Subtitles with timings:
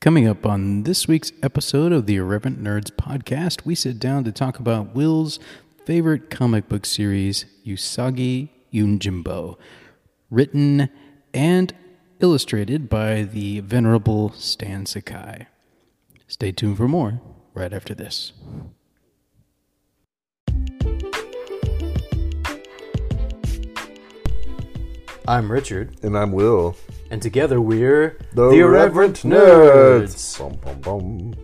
[0.00, 4.30] Coming up on this week's episode of the Irreverent Nerds podcast, we sit down to
[4.30, 5.40] talk about Will's
[5.84, 9.56] favorite comic book series, Usagi Yojimbo,
[10.30, 10.88] written
[11.34, 11.74] and
[12.20, 15.48] illustrated by the venerable Stan Sakai.
[16.28, 17.20] Stay tuned for more
[17.52, 18.32] right after this.
[25.26, 26.76] I'm Richard, And I'm Will.
[27.10, 30.38] And together we're The, Irreverent Nerds.
[30.38, 31.34] Bum, bum, bum.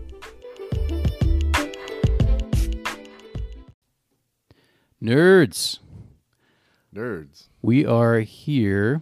[5.01, 5.79] Nerds.
[6.93, 7.49] Nerds.
[7.61, 9.01] We are here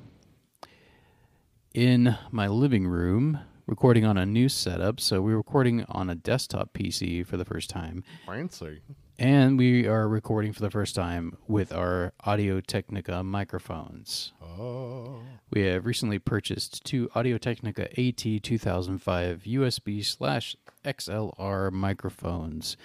[1.73, 5.00] in my living room recording on a new setup.
[5.00, 8.04] So we're recording on a desktop PC for the first time.
[8.26, 8.82] Fancy.
[9.23, 14.34] And we are recording for the first time with our Audio Technica microphones.
[14.41, 15.22] Oh.
[15.50, 22.75] We have recently purchased two Audio Technica AT2005 USB slash XLR microphones.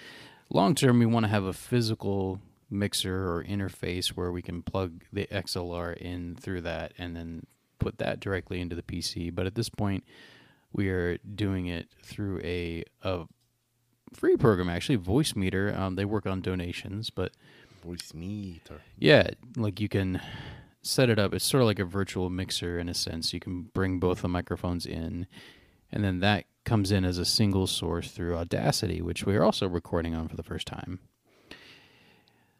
[0.49, 5.03] Long term, we want to have a physical mixer or interface where we can plug
[5.11, 7.47] the XLR in through that and then
[7.79, 9.35] put that directly into the PC.
[9.35, 10.05] But at this point,
[10.71, 13.25] we are doing it through a, a
[14.13, 15.77] free program, actually, Voicemeeter.
[15.77, 17.31] Um, they work on donations, but
[17.85, 18.79] Voicemeeter.
[18.97, 20.21] yeah, like you can
[20.81, 21.33] set it up.
[21.33, 23.33] It's sort of like a virtual mixer in a sense.
[23.33, 25.27] You can bring both the microphones in,
[25.91, 29.67] and then that comes in as a single source through Audacity, which we are also
[29.67, 30.99] recording on for the first time.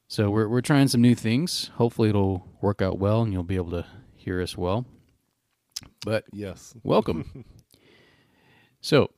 [0.08, 1.70] So we're we're trying some new things.
[1.75, 4.86] Hopefully, it'll work out well, and you'll be able to hear us well.
[6.03, 6.73] But Yes.
[6.83, 7.45] welcome.
[8.81, 9.11] so,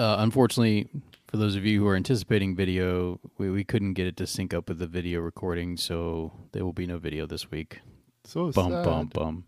[0.00, 0.88] uh, unfortunately,
[1.28, 4.54] for those of you who are anticipating video, we, we couldn't get it to sync
[4.54, 7.80] up with the video recording, so there will be no video this week.
[8.24, 8.84] So Bum, sad.
[8.84, 9.44] bum, bum.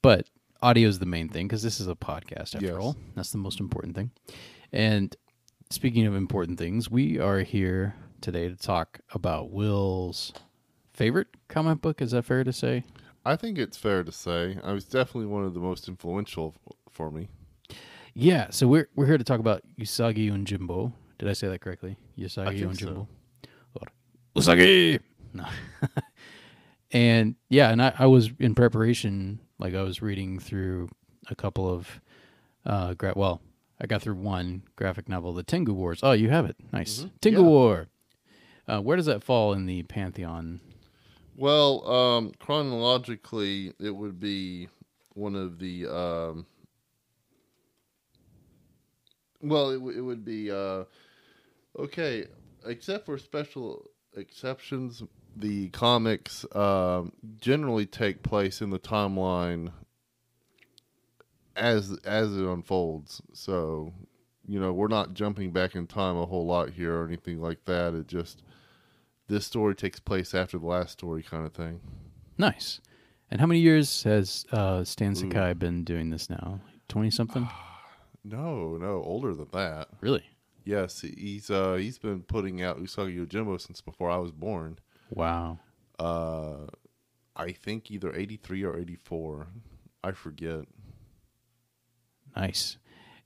[0.00, 0.28] But
[0.62, 2.76] audio is the main thing because this is a podcast after Yes.
[2.76, 2.96] all.
[3.14, 4.12] That's the most important thing.
[4.72, 5.14] And
[5.70, 10.32] speaking of important things, we are here today to talk about Will's
[10.92, 12.00] favorite comic book.
[12.00, 12.84] Is that fair to say?
[13.24, 16.54] I think it's fair to say I was definitely one of the most influential
[16.90, 17.28] for me.
[18.14, 20.92] Yeah, so we're we're here to talk about Usagi Yojimbo.
[21.18, 21.96] Did I say that correctly?
[22.18, 23.06] Usagi Yojimbo.
[23.06, 23.08] so.
[24.36, 25.00] Usagi.
[25.34, 25.46] No.
[26.92, 30.88] and yeah, and I, I was in preparation, like I was reading through
[31.28, 32.00] a couple of
[32.66, 33.40] uh gra- well,
[33.80, 36.00] I got through one graphic novel, The Tengu Wars.
[36.02, 36.56] Oh, you have it.
[36.72, 37.00] Nice.
[37.00, 37.10] Mhm.
[37.20, 37.46] Tengu Yeah.
[37.46, 37.86] War.
[38.68, 40.60] Uh, where does that fall in the pantheon?
[41.36, 44.68] Well, um, chronologically, it would be
[45.14, 45.86] one of the.
[45.86, 46.46] Um,
[49.42, 50.50] well, it, w- it would be.
[50.50, 50.84] Uh,
[51.78, 52.26] okay,
[52.64, 55.02] except for special exceptions,
[55.36, 59.72] the comics um, generally take place in the timeline
[61.56, 63.22] as as it unfolds.
[63.32, 63.92] So,
[64.46, 67.64] you know, we're not jumping back in time a whole lot here or anything like
[67.66, 67.94] that.
[67.94, 68.42] It just
[69.28, 71.80] this story takes place after the last story, kind of thing.
[72.38, 72.80] Nice.
[73.30, 76.60] And how many years has uh, Stan Sakai been doing this now?
[76.88, 77.48] Twenty something?
[78.24, 79.88] No, no, older than that.
[80.00, 80.24] really?
[80.64, 84.78] Yes, he's uh he's been putting out Usagi Yojimbo since before I was born.
[85.10, 85.58] Wow.
[85.98, 86.66] Uh,
[87.34, 89.48] I think either eighty three or eighty four.
[90.04, 90.66] I forget.
[92.36, 92.78] Nice.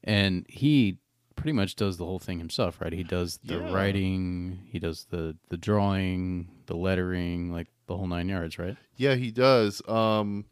[0.03, 0.99] And he
[1.37, 2.93] pretty much does the whole thing himself, right?
[2.93, 3.73] He does the Yeah.
[3.75, 8.77] writing, he does the the drawing, the lettering, like the whole nine yards, right?
[8.97, 9.87] Yeah, he does.
[9.87, 10.47] Um,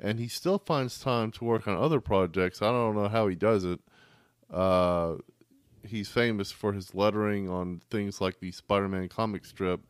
[0.00, 2.62] and he still finds time to work on other projects.
[2.62, 3.80] I don't know how he does it.
[4.50, 5.16] Uh,
[5.82, 9.80] he's famous for his lettering on things like the Spider-Man comic strip.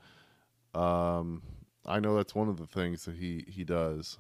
[0.75, 1.43] Um,
[1.85, 4.19] I know that's one of the things that he he does.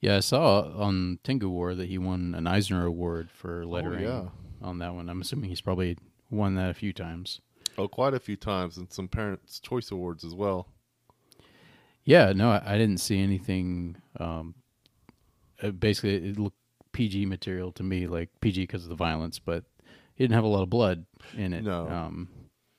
[0.00, 4.26] Yeah, I saw on Tengu War that he won an Eisner Award for lettering yeah.
[4.60, 5.08] on that one.
[5.08, 5.96] I'm assuming he's probably
[6.30, 7.40] won that a few times.
[7.78, 10.68] Oh, quite a few times, and some Parents' Choice Awards as well.
[12.04, 13.96] Yeah, no, I, I didn't see anything.
[14.20, 14.54] Um,
[15.62, 16.56] uh, basically, it looked
[16.92, 19.64] PG material to me, like PG because of the violence, but
[20.14, 21.64] he didn't have a lot of blood in it.
[21.64, 21.88] No.
[21.88, 22.28] um,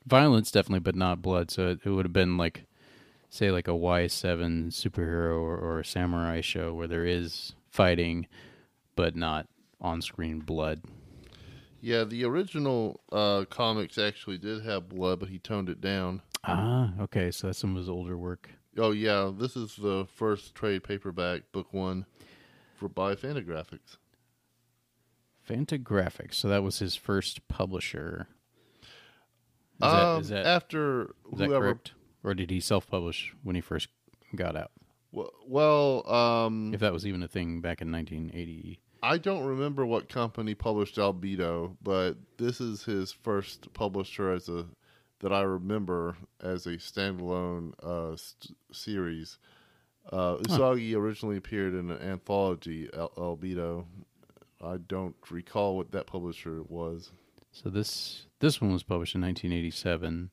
[0.05, 1.51] violence definitely, but not blood.
[1.51, 2.65] So it, it would have been like,
[3.29, 8.27] say, like a Y seven superhero or, or a samurai show where there is fighting,
[8.95, 9.47] but not
[9.79, 10.81] on screen blood.
[11.79, 16.23] Yeah, the original uh, comics actually did have blood, but he toned it down.
[16.43, 18.49] Ah, okay, so that's some of his older work.
[18.77, 22.05] Oh yeah, this is the first trade paperback book one
[22.77, 23.97] for by Fantagraphics.
[25.47, 26.35] Fantagraphics.
[26.35, 28.27] So that was his first publisher.
[29.81, 31.93] Is um, that, is that, after is that correct?
[32.23, 33.89] Or did he self-publish when he first
[34.35, 34.71] got out?
[35.11, 38.79] Well, well, um, If that was even a thing back in 1980.
[39.01, 44.65] I don't remember what company published Albedo, but this is his first publisher as a
[45.19, 49.39] that I remember as a standalone uh, st- series.
[50.11, 53.85] Uh, Usagi originally appeared in an anthology, Al- Albedo.
[54.63, 57.11] I don't recall what that publisher was.
[57.51, 60.31] So this this one was published in 1987,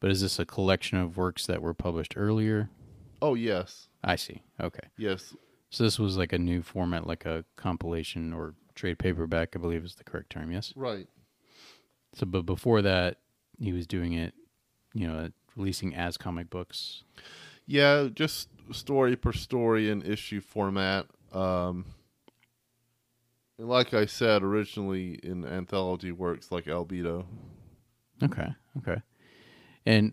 [0.00, 2.70] but is this a collection of works that were published earlier?
[3.22, 4.42] Oh yes, I see.
[4.60, 4.88] Okay.
[4.96, 5.34] yes,
[5.70, 9.84] So this was like a new format, like a compilation or trade paperback, I believe
[9.84, 10.50] is the correct term.
[10.50, 10.72] Yes.
[10.76, 11.06] right.
[12.14, 13.18] So, but before that,
[13.58, 14.34] he was doing it,
[14.94, 17.04] you know, releasing as comic books.
[17.66, 21.06] Yeah, just story per story and issue format.
[21.32, 21.86] Um,
[23.58, 27.26] like I said, originally in anthology works like Albedo.
[28.22, 28.48] Okay.
[28.78, 29.02] Okay.
[29.86, 30.12] And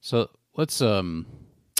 [0.00, 1.26] so let's um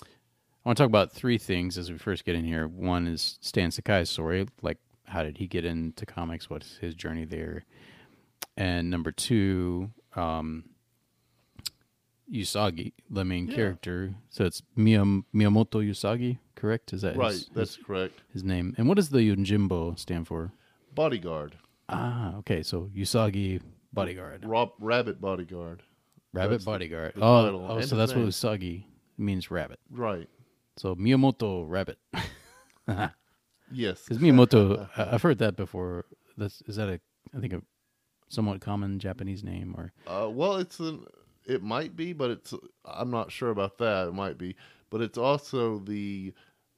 [0.01, 2.67] I want to talk about three things as we first get in here.
[2.67, 6.49] One is Stan Sakai's story, like how did he get into comics?
[6.49, 7.65] What's his journey there?
[8.57, 10.65] And number two, um
[12.33, 13.55] Usagi, the main Yeah.
[13.55, 14.15] character.
[14.31, 16.93] So it's Miyam- Miyamoto Usagi, correct?
[16.93, 18.23] Is that Right, his, that's his, correct.
[18.33, 18.75] his name?
[18.79, 20.53] And what does the Yojimbo stand for?
[20.95, 21.57] Bodyguard,
[21.89, 22.63] Ah, okay.
[22.63, 23.61] So Usagi
[23.93, 24.45] bodyguard.
[24.47, 25.83] Rob, rabbit bodyguard.
[26.33, 27.15] Rabbit That's bodyguard.
[27.15, 28.29] the oh, oh so that's what name.
[28.29, 28.85] Usagi
[29.19, 29.79] means rabbit.
[29.91, 30.29] Right.
[30.77, 31.99] So Miyamoto rabbit.
[33.73, 34.03] Yes.
[34.03, 36.05] Because Miyamoto, I've heard that before.
[36.37, 37.01] That's is that a
[37.37, 37.63] I think a
[38.29, 41.05] somewhat common Japanese name or Uh, well, it's an.
[41.47, 42.55] It might be, but it's.
[42.85, 44.09] I'm not sure about that.
[44.09, 44.57] It might be,
[44.91, 46.33] but it's also the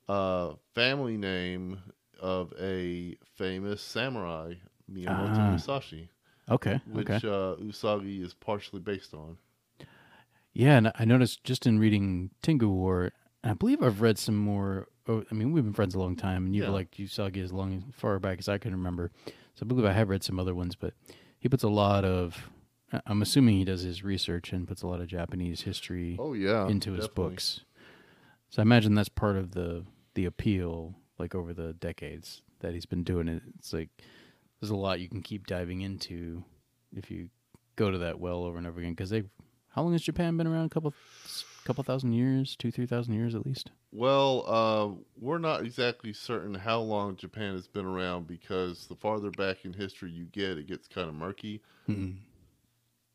[0.08, 1.78] uh, family name
[2.20, 4.54] of a famous samurai,
[4.92, 5.50] Miyamoto Ah.
[5.50, 6.08] Musashi,
[6.50, 7.26] okay, which okay.
[7.28, 9.38] uh, Usagi is partially based on.
[10.52, 13.12] Yeah, and I noticed just in reading Tengu War,
[13.44, 14.88] and I believe I've read some more.
[15.06, 16.72] Oh, I mean, we've been friends a long time, and you've Yeah.
[16.72, 19.10] liked Usagi as long as far back as I can remember.
[19.54, 20.94] So I believe I have read some other ones, but
[21.38, 22.50] he puts a lot of.
[23.06, 26.68] I'm assuming he does his research and puts a lot of Japanese history Oh yeah,
[26.68, 27.30] into his definitely.
[27.34, 27.60] books.
[28.50, 29.84] So I imagine that's part of the
[30.14, 33.42] the appeal, like over the decades that he's been doing it.
[33.58, 33.90] It's like
[34.60, 36.44] there's a lot you can keep diving into
[36.94, 37.28] if you
[37.76, 38.92] go to that well over and over again.
[38.92, 39.24] Because they,
[39.68, 40.66] how long has Japan been around?
[40.66, 40.94] A couple,
[41.64, 43.70] couple thousand years, two, three thousand years at least.
[43.92, 49.30] Well, uh, we're not exactly certain how long Japan has been around because the farther
[49.30, 51.62] back in history you get, it gets kind of murky.
[51.88, 52.16] Mm-mm.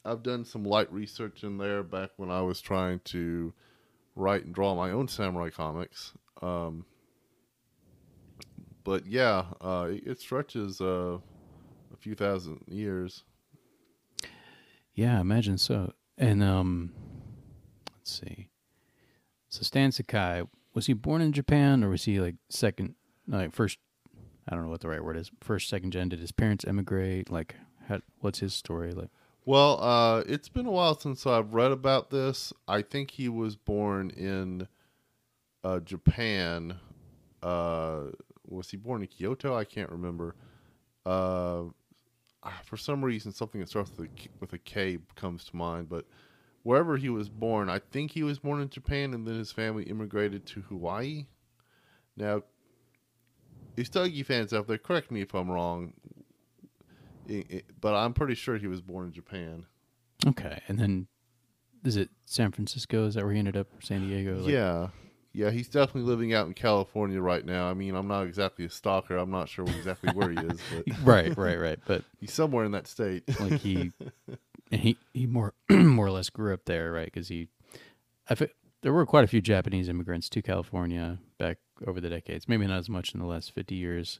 [0.03, 3.53] I've done some light research in there back when I was trying to
[4.15, 6.13] write and draw my own samurai comics.
[6.41, 6.85] Um,
[8.83, 11.17] but yeah, uh, it, stretches uh,
[11.93, 13.23] a few thousand years.
[14.95, 15.93] Yeah, I imagine so.
[16.17, 16.93] And um,
[17.97, 18.47] let's see.
[19.49, 20.43] So Stan Sakai
[20.73, 22.95] was he born in Japan or was he like second,
[23.27, 23.77] like first?
[24.49, 25.29] I don't know what the right word is.
[25.41, 26.09] First, second gen.
[26.09, 27.29] Did his parents emigrate?
[27.31, 27.55] Like,
[28.19, 29.09] what's his story like?
[29.45, 32.53] Well, uh, it's been a while since I've read about this.
[32.67, 34.67] I think he was born in
[35.63, 36.75] uh, Japan.
[37.43, 38.05] Uh,
[38.47, 39.55] was he born in Kyoto?
[39.55, 40.35] I can't remember.
[41.05, 41.65] Uh,
[42.43, 45.55] ah, for some reason, something that starts with a, K- with a K comes to
[45.55, 45.89] mind.
[45.89, 46.05] But
[46.63, 49.83] wherever he was born, I think he was born in Japan, and then his family
[49.85, 51.27] immigrated to Hawaii.
[52.17, 52.43] Now,
[53.77, 55.93] if Usagi fans out there, correct me if I'm wrong.
[57.79, 59.65] But I'm pretty sure he was born in Japan.
[60.25, 61.07] Okay, and then
[61.83, 63.05] is it San Francisco?
[63.05, 63.67] Is that where he ended up?
[63.81, 64.37] San Diego?
[64.39, 64.87] Like- yeah.
[65.33, 67.69] Yeah, he's definitely living out in California right now.
[67.69, 69.15] I mean, I'm not exactly a stalker.
[69.15, 71.79] I'm not sure exactly where he is, but Right, right, right.
[71.87, 73.23] But he's somewhere in that state.
[73.39, 73.93] like he,
[74.73, 77.05] and he he more more or less grew up there, right?
[77.05, 77.47] Because he,
[78.29, 78.51] I fe-
[78.81, 82.49] there were quite a few Japanese immigrants to California back over the decades.
[82.49, 84.19] Maybe not as much in the last fifty years,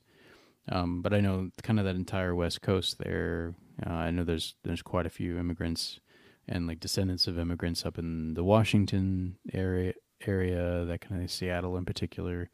[0.69, 3.55] um, but I know kind of that entire West Coast there.
[3.85, 5.99] Uh, I know there's there's quite a few immigrants
[6.47, 9.93] and like descendants of immigrants up in the Washington area
[10.27, 12.49] area, that kind of Seattle in particular.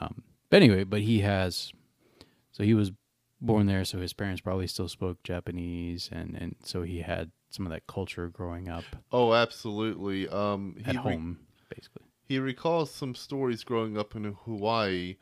[0.00, 1.72] Um, but anyway, but he has,
[2.52, 2.92] so he was
[3.40, 7.66] born there, so his parents probably still spoke Japanese, and and so he had some
[7.66, 10.28] of that culture growing up oh, absolutely.
[10.28, 11.40] Um, he at re- home,
[11.74, 12.04] basically.
[12.22, 15.16] he recalls some stories growing up in Hawaii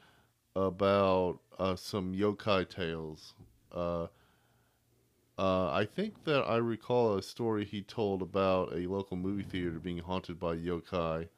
[0.54, 3.34] about uh, some yokai tales.
[3.72, 4.06] Uh,
[5.38, 9.78] uh, I think that I recall a story he told about a local movie theater
[9.78, 11.28] being haunted by yokai,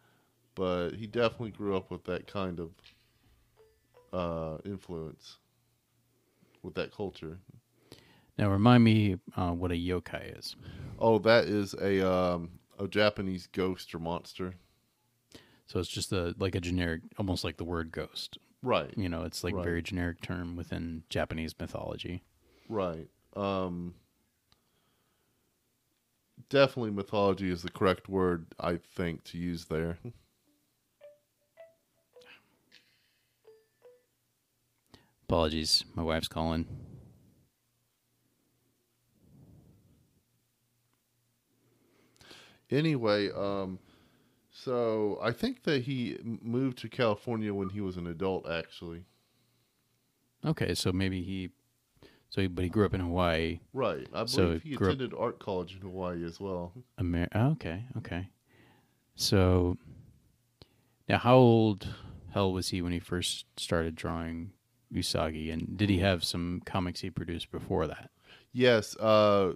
[0.54, 2.70] but he definitely grew up with that kind of
[4.12, 5.36] uh, influence,
[6.62, 7.38] with that culture.
[8.38, 10.56] Now, remind me uh, what a yokai is.
[10.98, 14.54] Oh, that is a um, a Japanese ghost or monster.
[15.66, 18.92] So it's just a like a generic, almost like the word ghost, Right.
[18.96, 19.64] You know, it's like a Right.
[19.64, 22.22] very generic term within Japanese mythology.
[22.68, 23.08] Right.
[23.36, 23.94] Um
[26.48, 29.98] definitely mythology is the correct word I think to use there.
[35.24, 36.66] Apologies, my wife's calling.
[42.70, 43.78] Anyway, um
[44.64, 49.04] so I think that he moved to California when he was an adult actually.
[50.44, 51.50] Okay, so maybe he,
[52.30, 53.60] so he, but he grew up in Hawaii.
[53.74, 54.06] Right.
[54.14, 56.72] I believe So he up- attended art college in Hawaii as well.
[56.98, 58.28] Amer- oh, okay, okay.
[59.14, 59.76] So
[61.08, 61.88] now, how old
[62.32, 64.52] hell was he when he first started drawing
[64.94, 68.10] Usagi, and did he have some comics he produced before that?
[68.52, 69.52] Yes, uh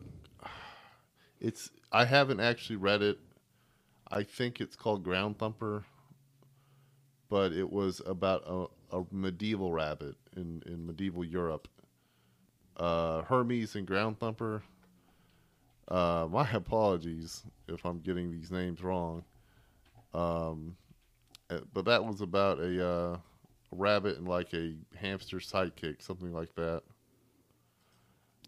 [1.40, 3.18] it's I haven't actually read it.
[4.10, 5.84] I think it's called Ground Thumper,
[7.28, 11.68] but it was about a, a medieval rabbit in, in medieval Europe.
[12.76, 14.62] Uh, Hermes and Ground Thumper.
[15.88, 19.24] Uh, my apologies if I'm getting these names wrong.
[20.12, 20.76] Um,
[21.50, 23.20] uh, but that was about a, uh, a
[23.72, 26.82] rabbit and like a hamster sidekick, something like that.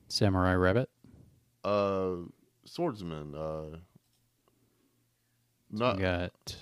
[0.08, 0.88] Samurai Rabbit.
[1.64, 2.16] Uh,
[2.64, 3.34] swordsman.
[3.34, 3.78] Uh,
[5.78, 6.56] We not, got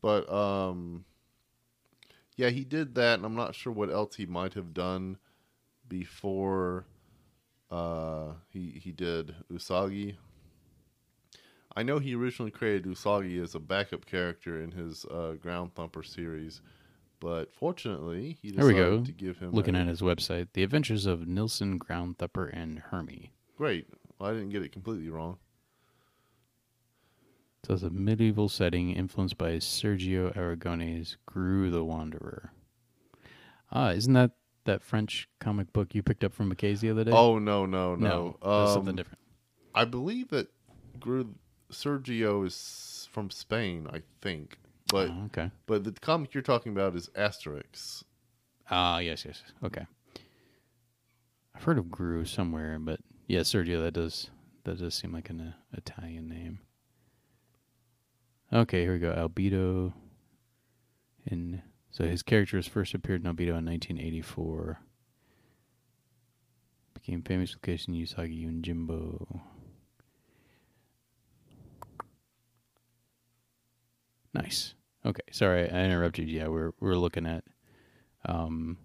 [0.00, 1.04] but um,
[2.36, 5.18] yeah, he did that, and I'm not sure what else he might have done
[5.88, 6.84] before
[7.70, 10.16] uh, he he did Usagi.
[11.76, 16.04] I know he originally created Usagi as a backup character in his uh, Ground Thumper
[16.04, 16.60] series,
[17.18, 19.04] but fortunately, he There we decided go.
[19.06, 22.78] to give him looking a- at his website, The Adventures of Nilson, Ground Thumper, and
[22.78, 23.32] Hermie.
[23.56, 23.88] great.
[24.24, 25.36] Well, I didn't get it completely wrong.
[27.66, 32.50] So it's a medieval setting influenced by Sergio Aragonés' Groo the Wanderer.
[33.70, 34.30] Ah, isn't that
[34.64, 37.10] that French comic book you picked up from McKay's the other day?
[37.10, 38.38] Oh no no no!
[38.42, 39.18] something Um, different.
[39.74, 40.48] I believe that
[40.98, 41.34] Groo
[41.70, 44.56] Sergio is from Spain, I think.
[44.88, 45.50] But Oh, okay.
[45.66, 48.04] but the comic you're talking about is Asterix.
[48.70, 49.42] Ah, yes, yes.
[49.62, 49.86] Okay.
[51.54, 53.82] I've heard of Groo somewhere, but yeah, Sergio.
[53.82, 54.30] That does
[54.64, 56.58] that does seem like an uh, Italian name.
[58.52, 59.12] Okay, here we go.
[59.12, 59.92] Albedo.
[61.26, 64.78] In so his characters first appeared in Albedo in 1984.
[66.94, 69.40] Became famous with Casey Usagi Yojimbo.
[74.34, 74.74] Nice.
[75.06, 76.28] Okay, sorry I interrupted.
[76.28, 77.44] Yeah, we're we're looking at
[78.26, 78.78] um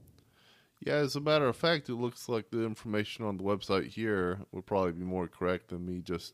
[0.82, 4.40] Yeah, as a matter of fact, it looks like the information on the website here
[4.52, 6.34] would probably be more correct than me just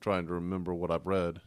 [0.00, 1.40] trying to remember what I've read.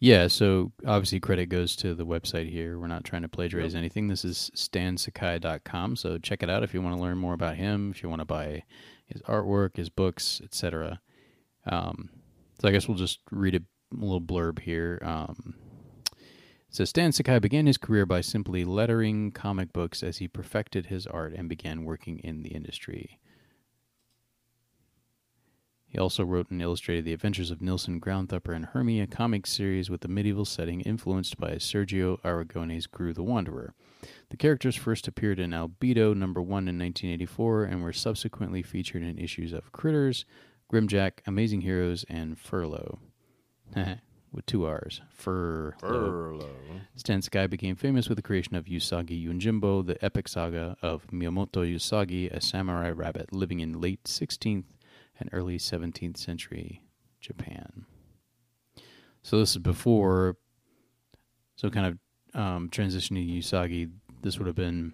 [0.00, 2.76] Yeah, so obviously credit goes to the website here.
[2.76, 3.78] We're not trying to plagiarize Yep.
[3.78, 4.08] anything.
[4.08, 7.92] This is stansakai.com, so check it out if you want to learn more about him,
[7.92, 8.64] if you want to buy
[9.06, 11.00] his artwork, his books, etc.
[11.66, 12.10] Um,
[12.60, 13.62] so I guess we'll just read a
[13.94, 14.98] little blurb here.
[15.04, 15.54] Um,
[16.72, 21.06] says Stan Sakai began his career by simply lettering comic books as he perfected his
[21.06, 23.20] art and began working in the industry.
[25.86, 29.90] He also wrote and illustrated The Adventures of Nilson, Groundthumper, and Hermie, a comic series
[29.90, 33.74] with a medieval setting influenced by Sergio Aragonés' Groo the Wanderer.
[34.30, 39.18] The characters first appeared in Albedo number 1 in 1984 and were subsequently featured in
[39.18, 40.24] issues of Critters,
[40.72, 42.98] Grimjack, Amazing Heroes, and Furrlough.
[44.32, 45.00] with two R's.
[45.10, 45.78] Furrlough.
[45.80, 46.80] Furrlough.
[46.96, 51.62] Stan Sky became famous with the creation of Usagi Yojimbo, the epic saga of Miyamoto
[51.62, 54.64] Usagi, a samurai rabbit living in late 16th
[55.18, 56.82] and early 17th century
[57.20, 57.86] Japan.
[59.22, 60.36] So this is before,
[61.56, 63.90] so kind of um, transitioning Usagi,
[64.22, 64.92] this would have been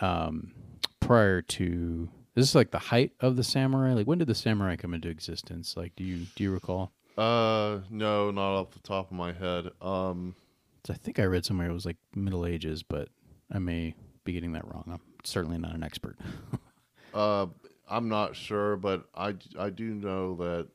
[0.00, 0.52] um,
[1.00, 2.08] prior to.
[2.34, 3.92] This is like the height of the samurai.
[3.92, 5.76] Like when did the samurai come into existence?
[5.76, 6.92] Like, do you do you recall?
[7.16, 9.70] Uh, no, not off the top of my head.
[9.80, 10.34] Um,
[10.88, 13.08] I think I read somewhere it was like Middle Ages, but
[13.50, 14.84] I may be getting that wrong.
[14.90, 16.18] I'm certainly not an expert.
[17.14, 17.46] uh,
[17.88, 20.68] I'm not sure, but I, I do know that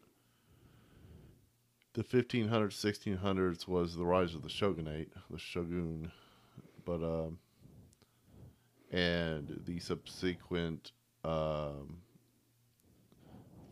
[1.93, 6.11] the 1500s, 1600s was the rise of the shogunate, the shogun,
[6.85, 7.39] but um,
[8.91, 10.91] and the subsequent
[11.23, 11.97] um,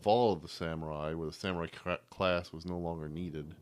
[0.06, 1.66] fall of the samurai, where the samurai
[2.10, 3.56] class was no longer needed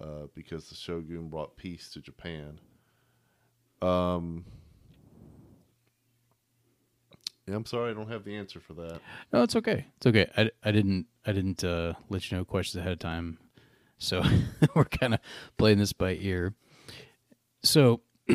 [0.00, 2.60] uh, because the shogun brought peace to Japan.
[3.82, 4.44] Um,
[7.48, 9.00] I'm sorry, I don't have the answer for that.
[9.32, 9.86] no, it's okay.
[9.96, 10.30] It's okay.
[10.36, 13.38] I, I didn't I didn't uh, let you know questions ahead of time.
[13.98, 14.22] So
[14.76, 15.20] we're kind of
[15.58, 16.54] playing this by ear.
[17.64, 18.02] So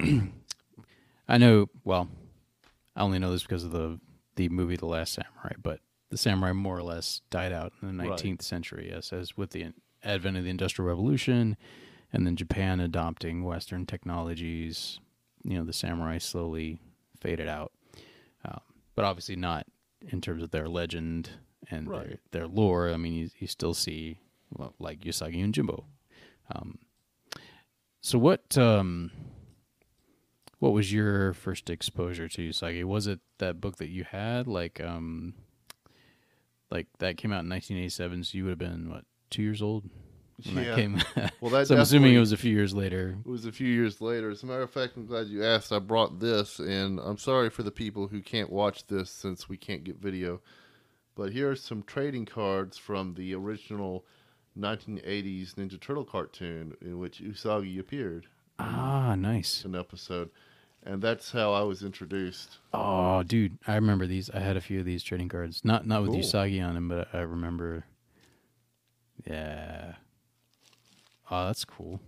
[1.29, 2.09] I know, well,
[2.93, 4.01] I only know this because of the
[4.35, 5.79] the movie The Last Samurai, but
[6.15, 8.41] the samurai more or less died out in the 19th Right.
[8.41, 11.57] century, yes, as with the advent of the Industrial Revolution
[12.13, 15.01] and then Japan adopting Western technologies,
[15.43, 16.79] you know, the samurai slowly
[17.19, 17.73] faded out.
[18.45, 18.61] Um,
[18.95, 19.67] but obviously not
[20.09, 21.31] in terms of their legend
[21.69, 22.19] and their, Right.
[22.31, 22.91] their lore.
[22.91, 24.19] I mean, you, you still see
[24.55, 25.83] well, like Usagi Yojimbo.
[26.49, 26.77] Um,
[27.99, 29.11] so what um,
[30.59, 32.85] what was your first exposure to Usagi?
[32.85, 35.33] Was it that book that you had, like um,
[36.75, 38.23] like that came out in 1987?
[38.23, 39.83] So you would have been what two years old
[40.45, 40.63] when Yeah.
[40.63, 41.01] that came.
[41.41, 43.17] Well, that so I'm assuming it was a few years later.
[43.25, 44.29] It was a few years later.
[44.29, 45.71] As a matter of fact, I'm glad you asked.
[45.71, 49.57] I brought this, and I'm sorry for the people who can't watch this since we
[49.57, 50.41] can't get video.
[51.15, 54.05] But here are some trading cards from the original
[54.59, 58.27] 1980s Ninja Turtle cartoon in which Usagi appeared
[58.59, 59.63] Ah, nice.
[59.65, 60.29] an episode.
[60.87, 62.59] And that's how I was introduced.
[62.71, 64.29] Oh, dude, I remember these.
[64.29, 65.65] I had a few of these trading cards.
[65.65, 66.19] Not not with Cool.
[66.19, 67.85] Usagi on them, but I remember.
[69.25, 69.93] Yeah.
[71.31, 71.99] Oh, that's cool.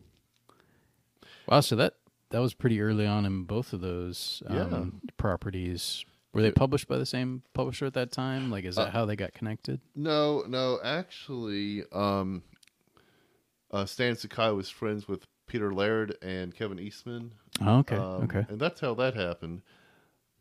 [1.47, 1.93] Wow, so that
[2.29, 6.05] that was pretty early on in both of those um, properties.
[6.33, 8.51] Were they published by the same publisher at that time?
[8.51, 9.79] Like, is that Uh, how they got connected?
[9.95, 12.43] No, no, actually, um,
[13.71, 17.31] uh, Stan Sakai was friends with Peter Laird and Kevin Eastman.
[17.61, 18.45] Oh, okay, Um, okay.
[18.49, 19.61] And that's how that happened.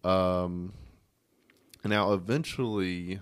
[0.05, 0.73] Um,
[1.85, 3.21] now, eventually,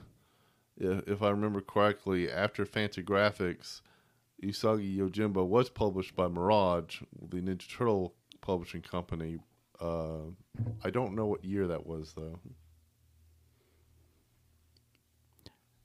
[0.76, 3.80] if, if I remember correctly, after Fantagraphics,
[4.42, 9.38] Usagi Yojimbo was published by Mirage, the Ninja Turtle publishing company.
[9.80, 10.30] Uh,
[10.82, 12.38] I don't know what year that was, though.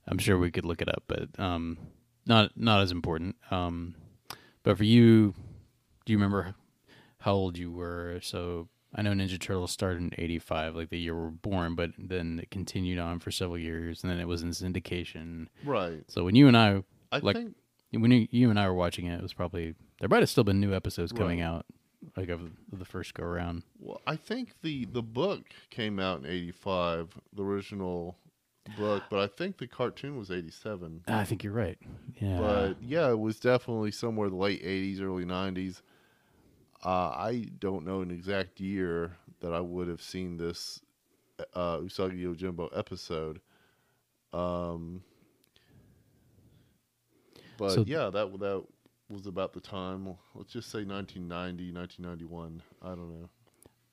[0.06, 1.78] I'm sure we could look it up, but um,
[2.26, 3.36] not not as important.
[3.50, 3.94] Um,
[4.62, 5.34] but for you,
[6.04, 6.54] do you remember
[7.20, 8.18] how old you were?
[8.22, 11.90] So I know Ninja Turtles started in '85, like the year we were born, but
[11.98, 15.46] then it continued on for several years, and then it was in syndication.
[15.64, 16.02] Right.
[16.08, 17.54] So when you and I, I Like- think
[17.92, 20.44] when you, you and I were watching it, it was probably there might have still
[20.44, 21.46] been new episodes coming Right.
[21.46, 21.66] out,
[22.16, 22.40] like of
[22.72, 23.62] the first go around.
[23.78, 28.16] Well, I think the the book came out in '85, the original
[28.76, 31.02] book, but I think the cartoon was '87.
[31.08, 31.78] Ah, I think you're right.
[32.20, 35.82] Yeah, But yeah, it was definitely somewhere the late '80s, early '90s.
[36.84, 40.80] Uh, I don't know an exact year that I would have seen this
[41.54, 43.40] uh, Usagi Yojimbo episode.
[44.32, 45.02] Um,
[47.58, 48.64] but So- yeah, that that
[49.08, 50.16] was about the time.
[50.34, 52.62] Let's just say 1990, 1991.
[52.82, 53.28] I don't know.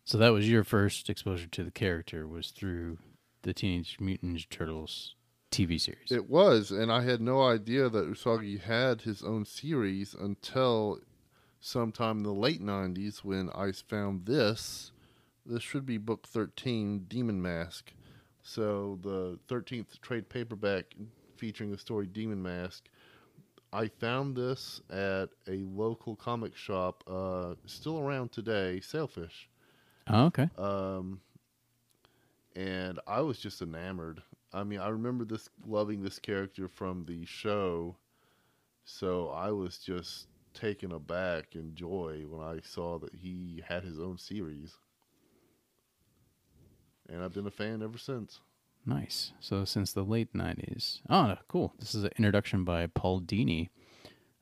[0.05, 2.99] so that was your first exposure to the character was through
[3.41, 5.15] the Teenage Mutant Ninja Turtles
[5.51, 6.11] TV series.
[6.11, 10.99] It was, and I had no idea that Usagi had his own series until
[11.59, 14.91] sometime in the late '90s when I found this.
[15.45, 17.93] This should be book 13, Demon Mask.
[18.41, 20.93] So the 13th trade paperback
[21.37, 22.89] featuring the story Demon Mask.
[23.71, 29.49] I found this at a local comic shop, uh, still around today, Sailfish.
[30.07, 30.49] oh, okay.
[30.57, 31.19] Um,
[32.55, 34.21] and I was just enamored.
[34.53, 37.97] I mean, I remember this loving this character from the show,
[38.85, 43.99] so I was just taken aback in joy when I saw that he had his
[43.99, 44.73] own series.
[47.09, 48.39] And I've been a fan ever since.
[48.85, 49.31] Nice.
[49.39, 51.01] So since the late '90s.
[51.09, 51.73] Oh, ah, cool.
[51.79, 53.69] This is an introduction by Paul Dini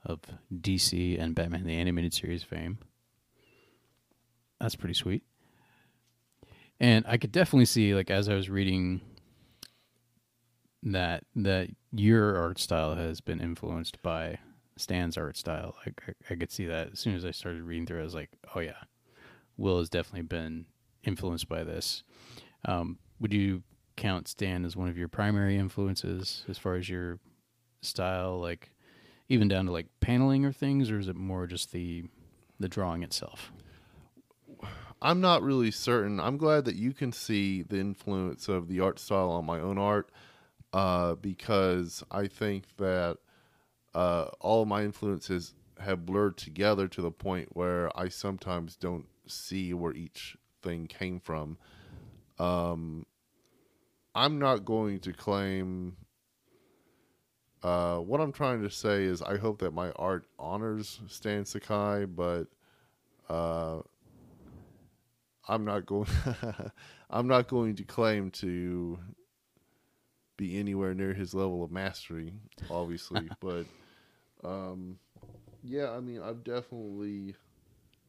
[0.04, 0.22] of
[0.54, 2.78] DC and Batman the Animated Series fame.
[4.60, 5.24] That's pretty sweet.
[6.80, 9.02] And I could definitely see, like, as I was reading
[10.84, 14.38] that that your art style has been influenced by
[14.78, 15.76] Stan's art style.
[15.86, 18.00] Like, I, I could see that as soon as I started reading through.
[18.00, 18.84] it, I was like, oh yeah,
[19.58, 20.66] Will has definitely been
[21.04, 22.04] influenced by this.
[22.66, 23.64] Um, would you
[23.96, 27.20] count Stan as one of your primary influences as far as your
[27.82, 28.72] style, like
[29.30, 32.04] even down to like paneling or things, or is it more just the
[32.60, 33.52] the drawing itself?
[35.02, 36.20] I'm not really certain.
[36.20, 39.78] I'm glad that you can see the influence of the art style on my own
[39.78, 40.10] art
[40.74, 43.18] uh, because I think that
[43.96, 49.06] uh, all of my influences have blurred together to the point where I sometimes don't
[49.26, 51.58] see where each thing came from.
[52.38, 53.06] Um,
[54.14, 55.96] I'm not going to claim.
[57.64, 62.06] Uh, what I'm trying to say is, I hope that my art honors Stan Sakai,
[62.06, 62.48] but
[63.30, 63.80] uh,
[65.48, 66.10] I'm not going.
[67.10, 69.00] I'm not going to claim to
[70.36, 72.34] be anywhere near his level of mastery,
[72.70, 73.30] obviously.
[73.40, 73.66] but
[74.46, 75.00] um,
[75.64, 77.36] Yeah, I mean, I've definitely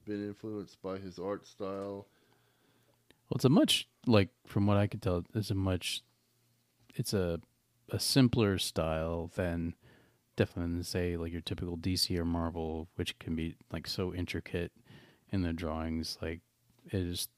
[0.04, 2.06] been influenced by his art style.
[3.28, 6.02] Well, it's a much like from what I could tell, it's a much
[6.94, 7.40] it's a
[7.90, 9.74] a simpler style than
[10.36, 14.72] definitely than say like your typical DC or Marvel, which can be like so intricate
[15.30, 16.18] in the drawings.
[16.22, 16.40] Like
[16.90, 17.30] it just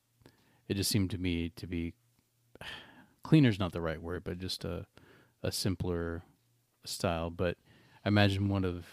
[0.69, 1.95] it just seemed to me to be
[3.23, 4.87] cleaner is not the right word, but just a
[5.43, 6.23] a simpler
[6.85, 7.31] style.
[7.31, 7.57] But
[8.05, 8.87] I imagine one of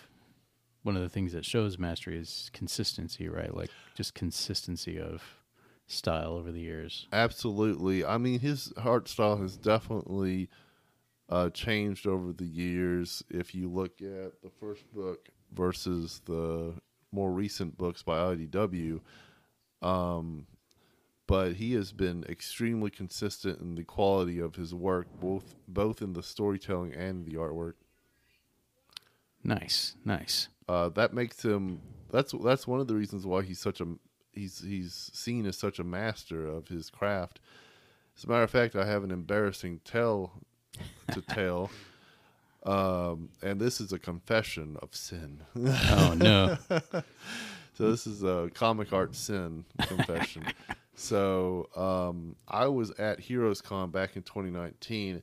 [0.83, 3.53] one of the things that shows mastery is consistency, right?
[3.55, 5.23] Like just consistency of
[5.87, 7.07] style over the years.
[7.11, 8.05] Absolutely.
[8.05, 10.49] I mean, his art style has definitely
[11.29, 13.23] uh, changed over the years.
[13.29, 16.73] If you look at the first book versus the
[17.11, 18.99] more recent books by IDW,
[19.81, 20.45] um,
[21.27, 26.13] but he has been extremely consistent in the quality of his work, both both in
[26.13, 27.73] the storytelling and the artwork.
[29.45, 30.49] Nice, nice.
[30.67, 31.79] Uh, that makes him.
[32.11, 33.85] That's that's one of the reasons why he's such a
[34.33, 37.39] he's he's seen as such a master of his craft.
[38.17, 40.31] As a matter of fact, I have an embarrassing tale
[41.11, 41.69] to tell,
[42.65, 45.41] um, and this is a confession of sin.
[45.55, 46.57] Oh no.
[47.73, 50.43] so this is a comic art sin confession.
[50.95, 55.21] so um, I was at Heroes Con back in 2019,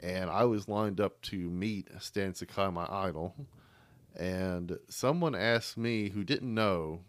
[0.00, 3.34] and I was lined up to meet Stan Sakai, my idol.
[4.16, 7.00] And someone asked me who didn't know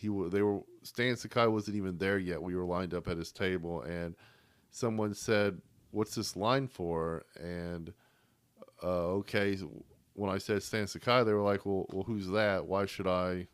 [0.00, 2.42] he they were Stan Sakai wasn't even there yet.
[2.42, 4.16] We were lined up at his table, and
[4.70, 7.92] someone said, "What's this line for?" And
[8.82, 9.58] uh, okay,
[10.14, 12.66] when I said Stan Sakai, they were like, "Well, well, who's that?
[12.66, 13.48] Why should I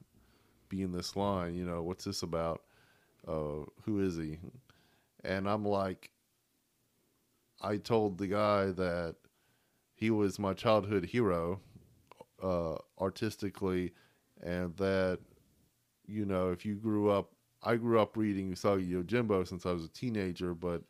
[0.68, 1.55] be in this line?
[1.55, 2.62] You know, what's this about?
[3.26, 4.38] Uh, who is he?"
[5.24, 6.12] And I'm like,
[7.61, 9.16] I told the guy that
[9.94, 11.61] he was my childhood hero,
[12.42, 13.92] uh, artistically,
[14.42, 15.20] and that
[16.07, 17.31] you know, if you grew up,
[17.62, 20.83] I grew up reading Usagi Yojimbo since I was a teenager, but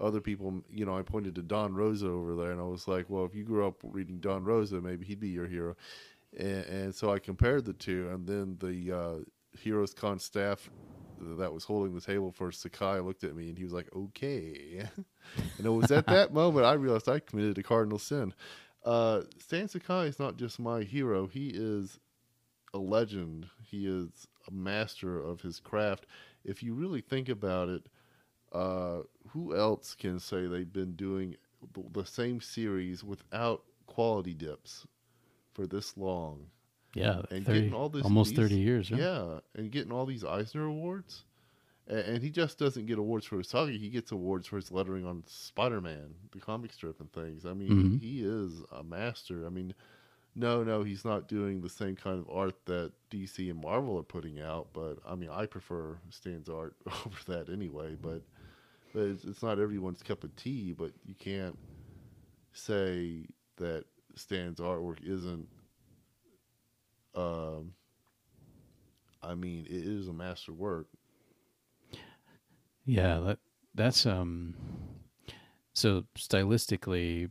[0.00, 3.08] other people, you know, I pointed to Don Rosa over there, and I was like,
[3.08, 5.76] well, if you grew up reading Don Rosa, maybe he'd be your hero.
[6.36, 9.14] And, and so I compared the two, and then the uh,
[9.56, 10.68] Heroes Con staff
[11.20, 14.84] that was holding the table for Sakai looked at me, and he was like, okay.
[15.58, 18.34] and it was at that moment I realized I committed a cardinal sin.
[18.84, 21.98] Uh, Stan Sakai is not just my hero; he is
[22.74, 23.46] a legend.
[23.64, 26.06] He is a master of his craft.
[26.44, 27.86] If you really think about it,
[28.52, 31.36] uh, who else can say they've been doing
[31.92, 34.86] the same series without quality dips
[35.54, 36.46] for this long?
[36.94, 38.90] Yeah, And 30 getting all this- almost these- thirty years.
[38.90, 41.24] Yeah, and getting all these Eisner awards.
[41.86, 43.78] And, he just doesn't get awards for Usagi.
[43.78, 47.44] He gets awards for his lettering on Spider Man, the comic strip, and things.
[47.44, 48.00] I mean, Mhm.
[48.00, 49.44] he is a master.
[49.44, 49.74] I mean,
[50.34, 54.02] no, no, he's not doing the same kind of art that DC and Marvel are
[54.02, 54.68] putting out.
[54.72, 57.96] But I mean, I prefer Stan's art over that anyway.
[58.00, 58.22] But,
[58.94, 60.72] but it's, it's not everyone's cup of tea.
[60.72, 61.58] But you can't
[62.52, 65.48] say that Stan's artwork isn't.
[67.14, 67.74] Um,
[69.22, 70.88] I mean, it is a master work.
[72.84, 73.38] Yeah, that
[73.74, 74.54] that's um.
[75.72, 77.30] So stylistically,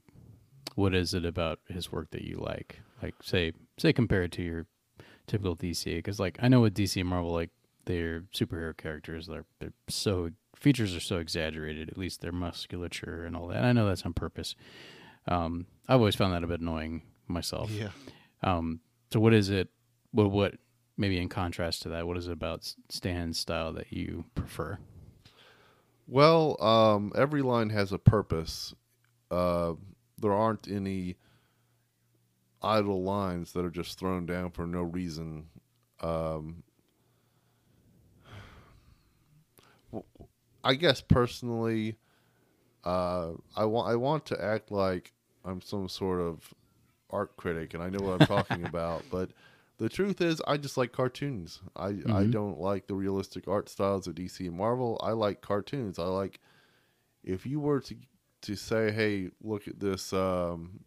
[0.76, 2.82] what is it about his work that you like?
[3.02, 4.66] Like, say, say compare it to your
[5.28, 7.52] typical DC, because like I know with DC and Marvel, like
[7.86, 11.90] their superhero characters, they're they're so features are so exaggerated.
[11.90, 13.58] At least their musculature and all that.
[13.58, 14.56] And I know that's on purpose.
[15.28, 17.72] Um, I've always found that a bit annoying myself.
[17.72, 17.90] Yeah.
[18.42, 19.70] Um, so what is it?
[20.12, 20.56] What what
[20.98, 24.78] maybe in contrast to that, what is it about Stan's style that you prefer?
[26.08, 28.74] Well, um, every line has a purpose.
[29.32, 29.74] Uh,
[30.20, 31.16] there aren't any
[32.62, 35.46] idle lines that are just thrown down for no reason.
[36.02, 36.64] Um,
[40.64, 41.98] I guess personally,
[42.84, 45.12] uh, I want I want to act like
[45.46, 46.54] I'm some sort of
[47.10, 49.30] art critic and I know what I'm talking about, but
[49.78, 51.62] the truth is I just like cartoons.
[51.76, 52.32] I I Mhm.
[52.32, 55.00] don't like the realistic art styles of DC and Marvel.
[55.04, 56.00] I like cartoons.
[56.00, 56.40] I like
[57.24, 57.96] if you were to
[58.42, 60.82] to say, "Hey, look at this um,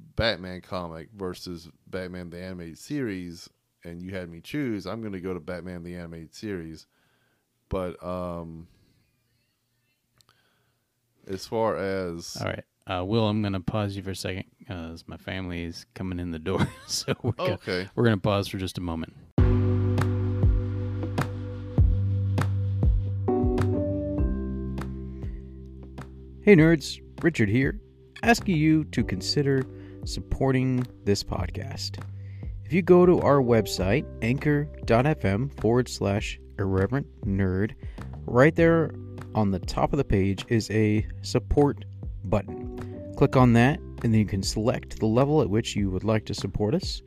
[0.00, 3.48] Batman comic versus Batman the animated series,"
[3.84, 6.86] and you had me choose, I'm going to go to Batman the animated series.
[7.68, 8.68] But um,
[11.26, 12.64] as far as All right.
[12.88, 16.20] Uh, Will, I'm going to pause you for a second because my family is coming
[16.20, 16.68] in the door.
[16.86, 19.12] so we're Oh, go- okay, we're going to pause for just a moment.
[26.42, 27.00] Hey, nerds.
[27.22, 27.80] Richard here,
[28.22, 29.64] asking you to consider
[30.04, 31.98] supporting this podcast.
[32.64, 37.72] If you go to our website, anchor.fm forward slash irreverent nerd,
[38.26, 38.92] right there
[39.34, 41.84] on the top of the page is a support
[42.24, 42.65] button.
[43.16, 46.26] Click on that, and then you can select the level at which you would like
[46.26, 47.02] to support us.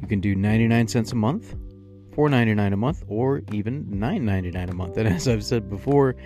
[0.00, 1.54] You can do 99 cents a month,
[2.16, 4.96] 4.99 a month, or even 9.99 a month.
[4.96, 6.16] And as I've said before,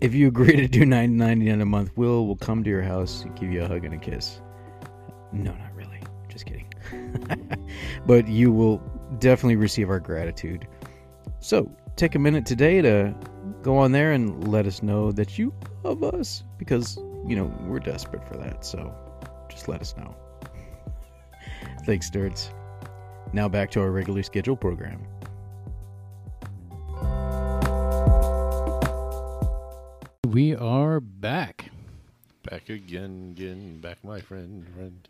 [0.00, 3.38] if you agree to do 9.99 a month, Will will come to your house, and
[3.38, 4.40] give you a hug and a kiss.
[5.32, 6.00] No, not really.
[6.28, 6.72] Just kidding.
[8.06, 8.78] but you will
[9.18, 10.66] definitely receive our gratitude.
[11.40, 13.14] So, take a minute today to
[13.62, 17.80] go on there and let us know that you love us because, you know, we're
[17.80, 18.64] desperate for that.
[18.64, 18.94] So,
[19.48, 20.14] just let us know.
[21.84, 22.50] Thanks, nerds.
[23.32, 25.06] Now back to our regular scheduled program.
[30.26, 31.70] We are back.
[32.48, 35.08] Back again, again, back, my friend, friend.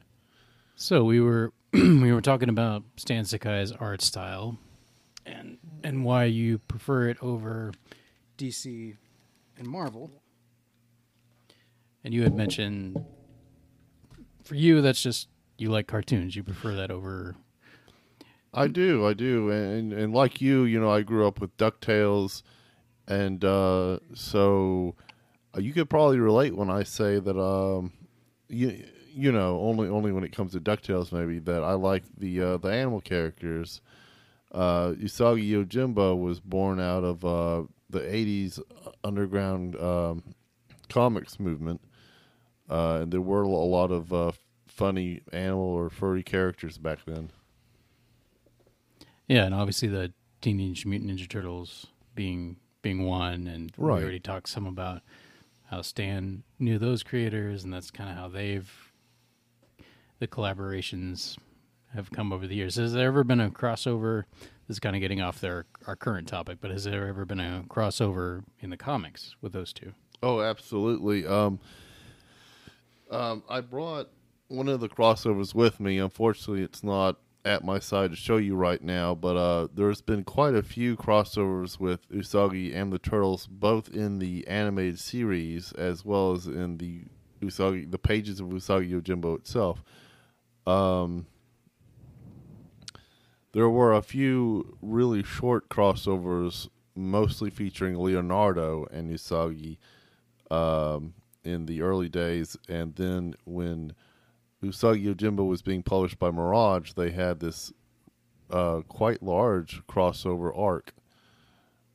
[0.76, 4.58] So we were we were talking about Stan Sakai's art style,
[5.26, 7.72] and and why you prefer it over
[8.38, 8.96] DC
[9.58, 10.10] and Marvel.
[12.04, 13.04] And you had mentioned
[14.42, 16.34] for you that's just you like cartoons.
[16.34, 17.36] You prefer that over.
[18.52, 22.42] I do, I do, and and like you, you know, I grew up with Ducktales,
[23.06, 24.96] and uh, so
[25.56, 27.38] uh, you could probably relate when I say that.
[27.38, 27.92] Um,
[28.48, 32.42] you you know, only only when it comes to Ducktales, maybe that I like the
[32.42, 33.80] uh, the animal characters.
[34.52, 38.60] Uh, Usagi Yojimbo was born out of uh, the '80s
[39.04, 40.22] underground um,
[40.88, 41.80] comics movement,
[42.70, 44.32] uh, and there were a lot of uh,
[44.66, 47.30] funny animal or furry characters back then.
[49.28, 53.98] Yeah, and obviously the Teenage Mutant Ninja Turtles being being one, and Right.
[53.98, 55.02] we already talked some about
[55.66, 58.70] how Stan knew those creators, and that's kind of how they've
[60.18, 61.36] the collaborations
[61.94, 62.76] have come over the years.
[62.76, 64.24] Has there ever been a crossover?
[64.66, 67.40] This is kind of getting off their our current topic, but has there ever been
[67.40, 69.92] a crossover in the comics with those two?
[70.22, 71.26] Oh, absolutely.
[71.26, 71.58] Um,
[73.10, 74.10] um, I brought
[74.48, 75.98] one of the crossovers with me.
[75.98, 80.24] Unfortunately, it's not at my side to show you right now, but uh, there's been
[80.24, 86.04] quite a few crossovers with Usagi and the Turtles, both in the animated series as
[86.04, 87.04] well as in the
[87.40, 89.82] Usagi, the pages of Usagi Yojimbo itself.
[90.66, 91.26] Um,
[93.52, 99.78] there were a few really short crossovers, mostly featuring Leonardo and Usagi
[100.50, 103.94] um, in the early days, and then when
[104.62, 107.72] Usagi Yojimbo was being published by Mirage, they had this
[108.50, 110.92] uh, quite large crossover arc.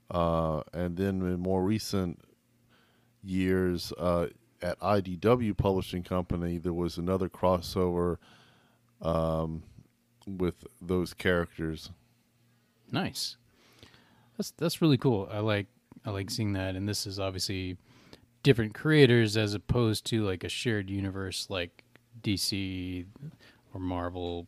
[0.09, 2.19] Uh, and then in more recent
[3.23, 4.27] years, uh,
[4.61, 8.17] at IDW Publishing Company, there was another crossover
[9.01, 9.63] um,
[10.25, 11.91] with those characters.
[12.91, 13.37] Nice.
[14.37, 15.29] That's that's really cool.
[15.31, 15.67] I like
[16.05, 17.77] I like seeing that, and this is obviously
[18.45, 21.83] different creators as opposed to like a shared universe like
[22.21, 23.03] DC
[23.73, 24.45] or Marvel.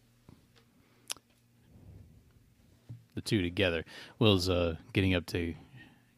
[3.16, 3.84] The two together.
[4.20, 5.56] Will's uh, getting up to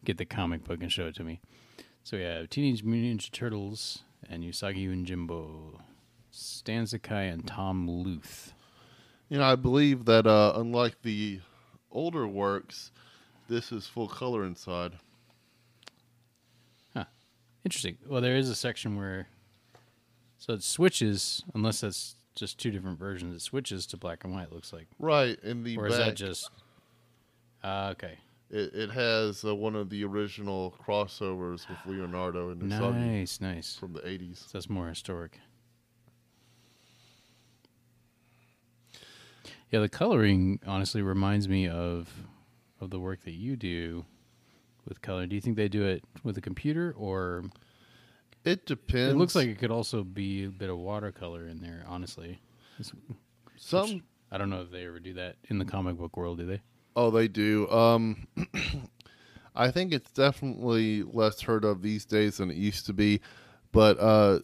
[0.03, 1.39] get the comic book and show it to me.
[2.03, 5.79] So yeah, Teenage Mutant Ninja Turtles and Usagi and Jimbo,
[6.31, 8.53] Stan Sakai and Tom Luth.
[9.29, 11.39] You know, I believe that uh, unlike the
[11.89, 12.91] older works,
[13.47, 14.99] this is full color inside.
[17.65, 17.97] Interesting.
[18.07, 19.27] Well, there is a section where,
[20.37, 23.35] so it switches, unless that's just two different versions.
[23.35, 24.51] It switches to black and white.
[24.53, 26.49] Looks like, Right in the or back, is that just?
[27.63, 28.17] Uh, okay.
[28.49, 33.75] it, it has uh, one of the original crossovers with Leonardo and Usagi Nice, nice.
[33.75, 34.37] from the '80s.
[34.37, 35.39] So that's more historic.
[39.71, 42.09] Yeah, the coloring honestly reminds me of
[42.81, 44.05] of the work that you do
[44.87, 45.25] with color.
[45.27, 47.45] Do you think they do it with a computer or
[48.45, 49.13] It depends.
[49.13, 52.39] it looks like it could also be a bit of watercolor in there, honestly.
[52.79, 52.93] It's-
[53.57, 53.95] some.
[53.95, 56.45] which- I don't know if they ever do that in the comic book world, do
[56.45, 56.61] they?
[56.95, 57.67] Oh, they do.
[57.69, 58.27] Um,
[59.55, 63.21] I think it's definitely less heard of these days than it used to be,
[63.71, 64.39] but uh,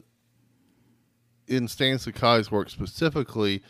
[1.47, 3.61] in Stan Sakai's work specifically,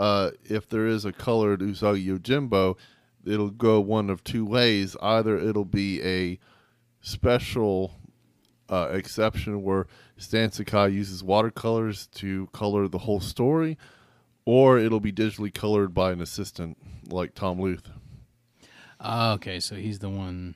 [0.00, 2.76] uh, if there is a colored Usagi Yojimbo,
[3.24, 4.96] it'll go one of two ways.
[5.00, 6.38] Either it'll be a
[7.00, 7.92] special
[8.68, 13.76] uh, exception where Stan Sakai uses watercolors to color the whole story,
[14.44, 16.76] or it'll be digitally colored by an assistant
[17.08, 17.90] like Tom Luth.
[19.00, 20.54] Ah, okay, so he's the one.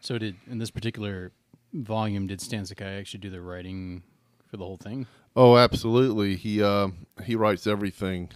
[0.00, 1.32] So did in this particular
[1.72, 4.02] volume, did Stan Sakai actually do the writing
[4.48, 5.06] for the whole thing?
[5.34, 6.36] Oh, absolutely.
[6.36, 6.88] He uh,
[7.24, 8.30] he writes everything.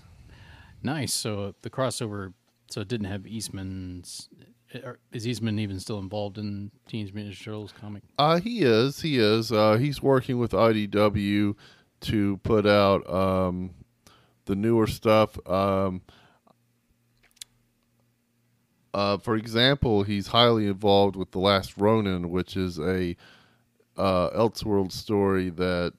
[0.82, 1.12] Nice.
[1.12, 2.32] So the crossover.
[2.68, 4.28] So it didn't have Eastman's.
[5.12, 8.02] Is Eastman even still involved in Teenage Mutant Ninja Turtles comic?
[8.18, 9.00] Uh, he is.
[9.00, 9.52] He is.
[9.52, 11.54] Uh, he's working with IDW
[12.02, 13.70] to put out um,
[14.46, 15.38] the newer stuff.
[15.48, 16.02] Um,
[18.92, 23.16] uh, for example, he's highly involved with The Last Ronin, which is a
[23.96, 25.92] uh, Elseworld story that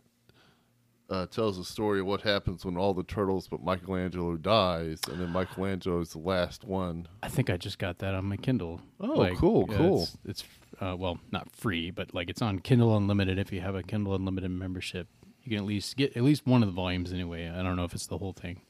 [1.10, 5.20] uh, tells the story of what happens when all the turtles but Michelangelo dies, and
[5.20, 7.08] then Michelangelo is the last one.
[7.24, 8.82] I think I just got that on my Kindle.
[9.00, 10.04] Oh, cool, cool.
[10.04, 10.44] It's, it's
[10.82, 13.40] uh, well, not free, but like it's on Kindle Unlimited.
[13.40, 15.08] If you have a Kindle Unlimited membership,
[15.44, 17.48] you can at least get at least one of the volumes anyway.
[17.48, 18.62] I don't know if it's the whole thing,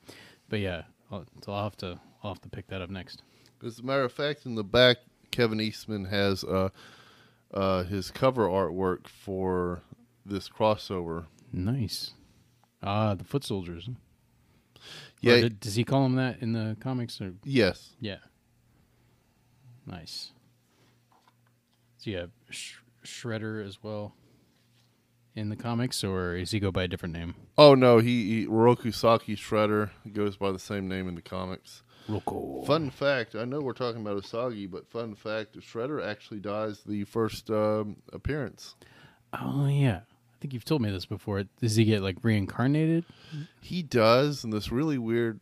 [0.49, 0.83] but yeah.
[1.11, 3.23] I'll, so I'll have to I'll have to pick that up next.
[3.65, 4.97] As a matter of fact, in the back,
[5.31, 6.69] Kevin Eastman has uh,
[7.53, 9.81] uh, his cover artwork for
[10.25, 11.25] this crossover.
[11.51, 12.13] Nice.
[12.87, 13.89] Ah, the Foot Soldiers.
[15.19, 15.33] Yeah.
[15.33, 17.19] Or does he call them that in the comics?
[17.19, 17.95] Or Yes.
[17.99, 18.19] yeah.
[19.85, 20.31] Nice.
[21.97, 24.13] So you have Sh- Shredder as well
[25.35, 27.35] in the comics, or is he go by a different name?
[27.57, 31.83] Oh no, he, he Rokusaki Shredder goes by the same name in the comics.
[32.25, 32.65] Cool.
[32.65, 37.03] Fun fact: I know we're talking about Usagi, but fun fact: Shredder actually dies the
[37.03, 38.75] first um, appearance.
[39.33, 40.01] Oh yeah,
[40.37, 41.43] I think you've told me this before.
[41.61, 43.05] Does he get like reincarnated?
[43.59, 45.39] He does, and this really weird,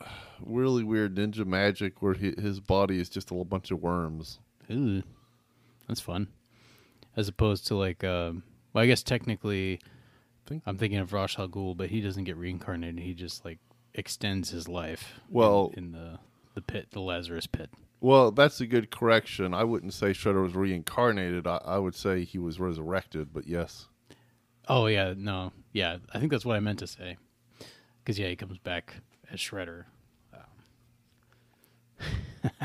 [0.40, 4.38] really weird ninja magic where he, his body is just a little bunch of worms.
[4.70, 5.02] Ooh,
[5.88, 6.28] that's fun.
[7.16, 9.80] As opposed to like, um, well, I guess technically,
[10.46, 13.00] Think- I'm thinking of Ra's al Ghul, but he doesn't get reincarnated.
[13.00, 13.58] He just like
[13.94, 15.14] extends his life.
[15.28, 16.18] in- Well- in, the
[16.54, 17.70] the pit, the Lazarus pit.
[18.00, 19.52] Well, that's a good correction.
[19.54, 21.46] I wouldn't say Shredder was reincarnated.
[21.48, 23.32] I, I would say he was resurrected.
[23.32, 23.88] But yes,
[24.68, 27.16] Oh yeah, no, yeah, I think that's what I meant to say.
[28.02, 28.96] Because yeah, he comes back
[29.32, 29.84] as Shredder.
[30.34, 32.10] Um,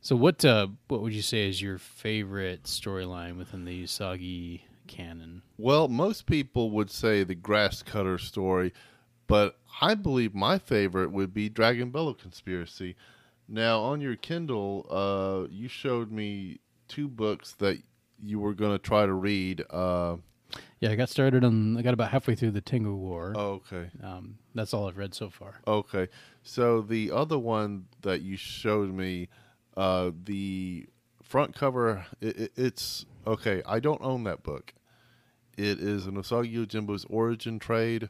[0.00, 5.42] so what uh, what would you say is your favorite storyline within the Usagi canon?
[5.58, 8.72] Well, most people would say the grass cutter story,
[9.26, 12.96] but I believe my favorite would be Dragon Bellow Conspiracy.
[13.48, 16.58] Now, on your Kindle, uh, you showed me
[16.88, 17.78] two books that
[18.22, 19.62] you were going to try to read.
[19.70, 20.16] Uh,
[20.80, 21.76] Yeah, I got started on.
[21.76, 23.32] I got about halfway through the Tengu War.
[23.36, 23.90] oh, okay.
[24.02, 25.60] Um, that's all I've read so far.
[25.66, 26.08] Okay.
[26.42, 29.28] So the other one that you showed me,
[29.76, 30.86] uh, the
[31.22, 33.62] front cover, it, it, it's okay.
[33.66, 34.72] I don't own that book.
[35.58, 38.08] It is an Usagi Yojimbo's origin trade.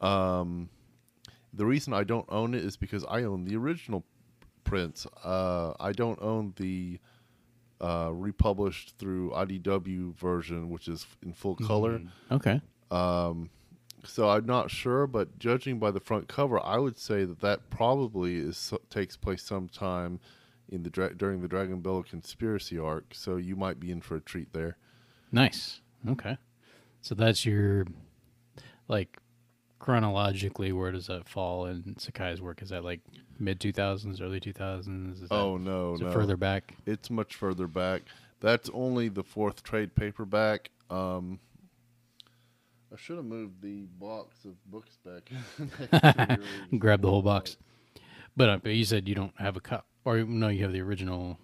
[0.00, 0.68] Um,
[1.52, 4.04] the reason I don't own it is because I own the original
[4.64, 5.06] prints.
[5.24, 7.00] Uh, I don't own the
[7.80, 11.98] uh, republished through IDW version, which is in full color.
[12.00, 12.60] Mm, Okay.
[12.90, 13.50] Um,
[14.04, 17.68] so I'm not sure, but judging by the front cover, I would say that that
[17.70, 20.20] probably is takes place sometime
[20.70, 23.12] in the dra- during the Dragon Bellow conspiracy arc.
[23.12, 24.76] So you might be in for a treat there.
[25.32, 25.80] Nice.
[26.08, 26.38] Okay.
[27.02, 27.86] So that's your
[28.88, 29.18] like
[29.80, 32.62] chronologically where does that fall in Sakai's work?
[32.62, 33.00] Is that like
[33.40, 35.26] mid 2000s, early 2000s?
[35.32, 36.76] Oh no, is it no, further back?
[36.86, 38.02] It's much further back.
[38.38, 40.70] That's only the fourth trade paperback.
[40.88, 41.40] Um,
[42.92, 45.30] I should have moved the box of books back.
[45.58, 46.80] next to yours.
[46.80, 47.56] Grab the whole box.
[48.36, 50.80] But, uh, but you said you don't have a cup or no, you have the
[50.80, 51.38] original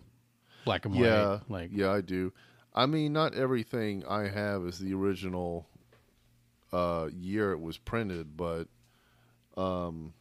[0.65, 2.33] black and white Yeah, like yeah, I do.
[2.75, 5.67] I mean, not everything I have is the original
[6.73, 8.69] uh, year it was printed, but
[9.57, 10.13] um,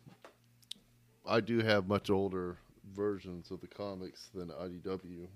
[1.27, 2.57] I do have much older
[2.95, 5.27] versions of the comics than IDW.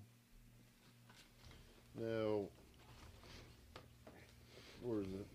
[2.00, 2.42] Now,
[4.82, 5.28] where is it?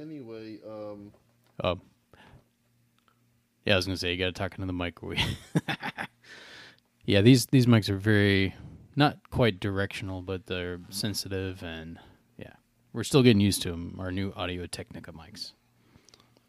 [0.00, 1.12] Anyway, um,
[1.62, 1.80] Um,
[3.66, 5.20] yeah, I was gonna say you got to talk into the microwave.
[7.04, 8.54] yeah, these these mics are very
[8.96, 11.98] not quite directional, but they're sensitive and
[12.38, 12.54] yeah,
[12.92, 13.96] we're still getting used to them.
[13.98, 15.52] Our new Audio Technica mics.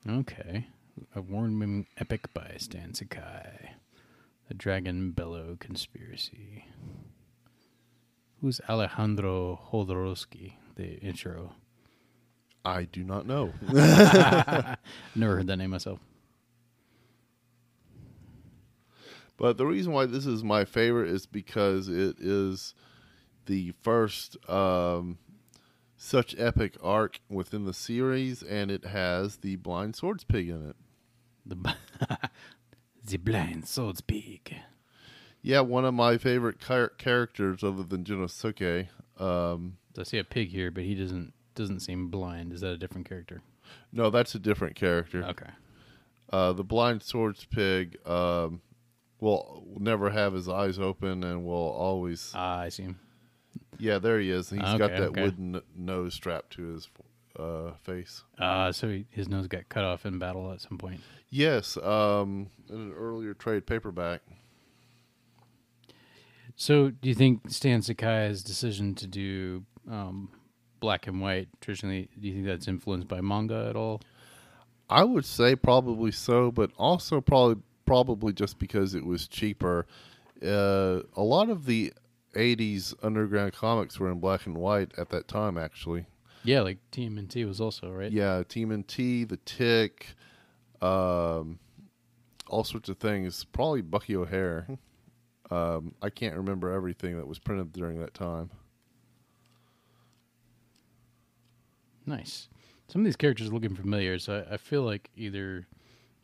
[0.10, 0.68] Okay,
[1.16, 3.72] a warning epic by Stan Sakai,
[4.48, 6.66] the Dragon Bellow conspiracy.
[8.42, 10.54] Who's Alejandro Jodorowsky?
[10.76, 11.54] The intro.
[12.66, 13.54] I do not know.
[15.16, 16.00] Never heard that name myself.
[19.42, 22.76] But the reason why this is my favorite is because it is
[23.48, 25.18] the first um,
[25.98, 30.76] such epic arc within the series, and it has the blind swords pig in it.
[31.44, 31.76] The
[33.04, 34.58] the blind swords pig.
[35.42, 38.90] Yeah, one of my favorite char- characters other than Gennosuke.
[39.18, 42.54] Um, I see a pig here, but he doesn't doesn't seem blind.
[42.54, 43.42] Is that a different character?
[43.92, 45.24] No, that's a different character.
[45.24, 45.50] Okay.
[46.32, 48.62] Uh, the blind swords pig um,
[49.22, 52.34] will never have his eyes open and will always.
[52.36, 53.00] Ah, I see him.
[53.80, 54.50] Yeah, there he is.
[54.50, 55.22] He's got that okay.
[55.22, 56.90] wooden nose strapped to his
[57.40, 58.24] uh, face.
[58.38, 61.00] Uh, so he, his nose got cut off in battle at some point.
[61.30, 64.22] Yes, um, in an earlier trade paperback.
[66.56, 70.30] So, do you think Stan Sakai's decision to do um,
[70.80, 72.10] black and white traditionally?
[72.20, 74.02] Do you think that's influenced by manga at all?
[74.90, 79.86] I would say probably so, but also probably probably just because it was cheaper.
[80.42, 81.92] Uh, a lot of the
[82.34, 86.06] '80s underground comics were in black and white at that time, actually.
[86.46, 88.10] Yeah, like TMNT was also right.
[88.10, 90.16] Yeah, TMNT, The Tick,
[90.82, 91.60] um,
[92.48, 93.44] all sorts of things.
[93.44, 94.68] Probably Bucky O'Hare.
[95.50, 98.52] Um, I can't remember everything that was printed during that time.
[102.06, 102.48] Nice.
[102.88, 105.68] Some of these characters are looking familiar, so I, I feel like either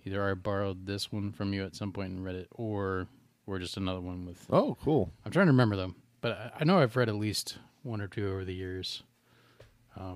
[0.07, 3.07] either I borrowed this one from you at some point and read it, or
[3.45, 4.45] or just another one with.
[4.49, 5.11] Oh, cool.
[5.25, 8.07] I'm trying to remember them, but I, I know I've read at least one or
[8.07, 9.03] two over the years,
[9.97, 10.15] uh,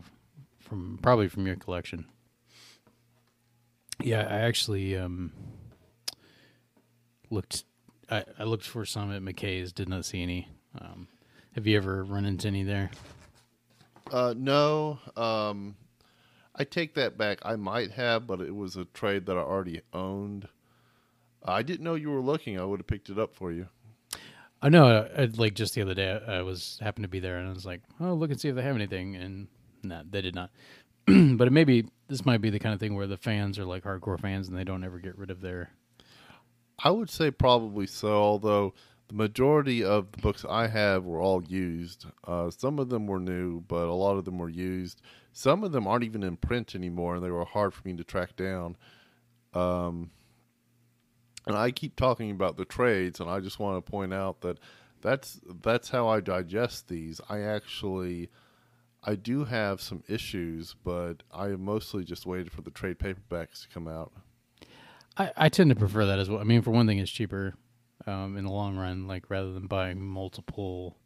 [0.60, 2.06] from probably from your collection.
[4.02, 5.32] Yeah, I actually um,
[7.30, 7.64] looked.
[8.10, 9.72] I, I looked for some at McKay's.
[9.72, 10.48] Did not see any.
[10.80, 11.08] Um,
[11.54, 12.92] have you ever run into any there?
[14.12, 15.76] Uh, no, um,
[16.62, 17.39] I take that back.
[17.41, 20.47] I might have, but it was a trade that I already owned.
[21.43, 22.59] I didn't know you were looking.
[22.59, 23.66] I would have picked it up for you.
[24.62, 25.09] I know.
[25.18, 27.51] I, like just the other day, I, I was happened to be there, and I
[27.51, 29.47] was like, "Oh, look and see if they have anything." And
[29.82, 30.51] no, they did not.
[31.07, 33.84] but it maybe this might be the kind of thing where the fans are like
[33.84, 35.72] hardcore fans, and they don't ever get rid of their.
[36.78, 38.76] I would say probably so, although
[39.07, 42.05] the majority of the books I have were all used.
[42.24, 45.01] Uh, some of them were new, but a lot of them were used.
[45.34, 48.03] Some of them aren't even in print anymore, and they were hard for me to
[48.03, 48.75] track down.
[49.53, 50.11] Um,
[51.47, 54.59] and I keep talking about the trades, and I just want to point out that
[55.01, 57.21] that's that's how I digest these.
[57.29, 58.29] I actually.
[59.03, 63.69] I do have some issues, but I mostly just waited for the trade paperbacks to
[63.69, 64.11] come out.
[65.17, 66.39] I, I tend to prefer that as well.
[66.39, 67.55] I mean, for one thing, it's cheaper
[68.05, 69.07] um, in the long run.
[69.07, 70.99] Like rather than buying multiple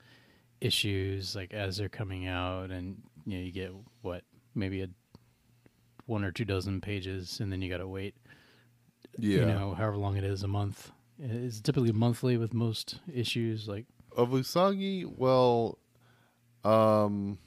[0.59, 3.71] issues, like as they're coming out, and you know, you get
[4.01, 4.23] what
[4.53, 4.88] maybe a
[6.05, 8.15] one or two dozen pages, and then you got to wait.
[9.17, 9.39] Yeah.
[9.39, 10.91] You know, however long it is, a month.
[11.19, 13.67] It's typically monthly with most issues.
[13.67, 15.80] Like of Usagi, well,
[16.63, 17.38] um,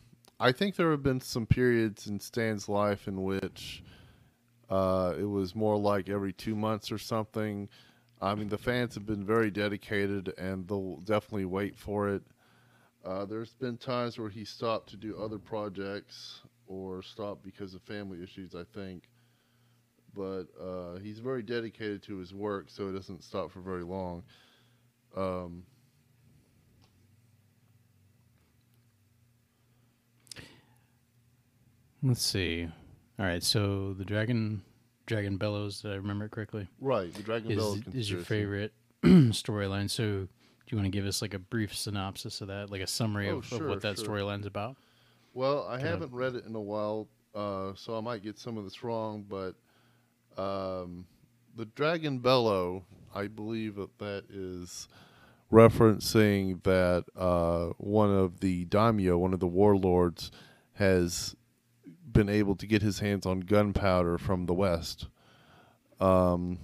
[0.40, 3.82] I think there have been some periods in Stan's life in which
[4.70, 7.68] uh, it was more like every two months or something.
[8.20, 12.22] I mean, the fans have been very dedicated, and they'll definitely wait for it.
[13.04, 17.82] Uh, there's been times where he stopped to do other projects or stopped because of
[17.82, 19.08] family issues, I think.
[20.14, 24.22] But uh, he's very dedicated to his work, so it doesn't stop for very long.
[25.16, 25.62] Um,
[32.02, 32.68] let's see.
[33.18, 34.62] All right, so the dragon,
[35.06, 35.82] dragon bellows.
[35.82, 36.68] Did I remember it correctly?
[36.80, 38.72] Right, the Dragon is Bell is your favorite
[39.04, 39.90] storyline.
[39.90, 40.28] So,
[40.68, 43.30] do you want to give us like a brief synopsis of that, like a summary
[43.30, 44.06] Oh, of, sure, of what that sure.
[44.06, 44.76] storyline's about?
[45.32, 48.64] Well, I haven't read it in a while, uh, so I might get some of
[48.64, 49.54] this wrong, but
[50.36, 51.06] um,
[51.56, 54.88] the Dragon Bellow, I believe that that is
[55.50, 60.30] referencing that uh, one of the daimyo, one of the warlords,
[60.74, 61.34] has
[62.12, 65.06] been able to get his hands on gunpowder from the west.
[65.98, 66.58] Um,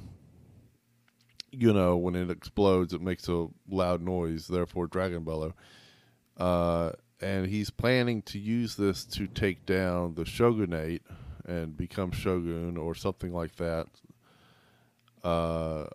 [1.61, 5.55] you know, when it explodes, it makes a loud noise, therefore dragon bellow.
[6.37, 11.03] Uh, and he's planning to use this to take down the shogunate
[11.47, 13.87] and become shogun or something like that.
[15.23, 15.87] Uh,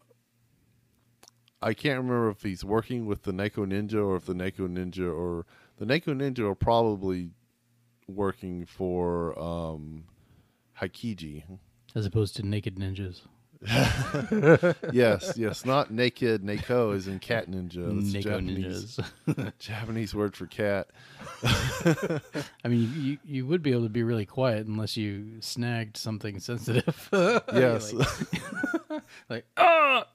[1.62, 5.14] I can't remember if he's working with the Neko Ninja or if the Neko Ninja
[5.14, 5.46] or
[5.78, 7.32] the Neko Ninja are probably
[8.08, 10.06] working for um,
[10.82, 11.44] Hikiji.
[11.96, 13.22] As opposed to naked ninjas,
[14.94, 16.44] yes, yes, not naked.
[16.44, 17.94] Neko is in cat ninja.
[17.94, 19.54] That's Neko Japanese, ninjas.
[19.60, 20.88] Japanese word for cat.
[21.44, 26.40] I mean, you you would be able to be really quiet unless you snagged something
[26.40, 27.10] sensitive.
[27.12, 27.92] Yes.
[27.94, 30.06] like, like ah,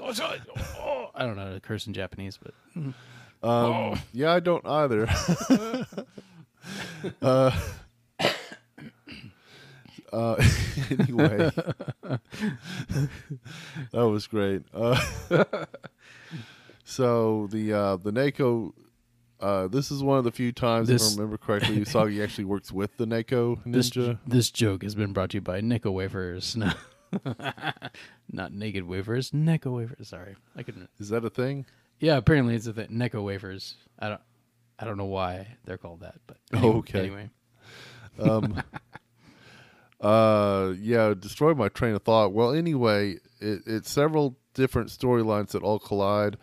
[0.00, 2.54] oh, I don't know how to curse in Japanese, but
[3.46, 5.08] Um, Yeah, I don't either.
[7.22, 7.50] uh,
[10.12, 10.36] uh,
[10.90, 11.50] anyway,
[13.92, 14.62] that was great.
[14.74, 14.98] Uh,
[16.84, 18.72] so the uh, the Neko
[19.40, 22.44] Uh, this is one of the few times, This- if I remember correctly, Usagi actually
[22.46, 24.18] works with the Neko This ninja.
[24.26, 26.56] this joke has been brought to you by Necco Wafers.
[26.56, 26.72] No.
[28.30, 30.08] Not naked wafers, Neko wafers.
[30.08, 30.90] Sorry, I couldn't.
[30.98, 31.64] Is that a thing?
[32.00, 32.88] Yeah, apparently it's a thing.
[32.90, 33.76] Neko wafers.
[33.98, 34.20] I don't.
[34.78, 36.98] I don't know why they're called that, but anyway, Okay.
[37.00, 37.30] Anyway,
[38.20, 38.62] Um,
[40.00, 42.32] uh, yeah, destroyed my train of thought.
[42.32, 46.36] Well, anyway, it, it's several different storylines that all collide.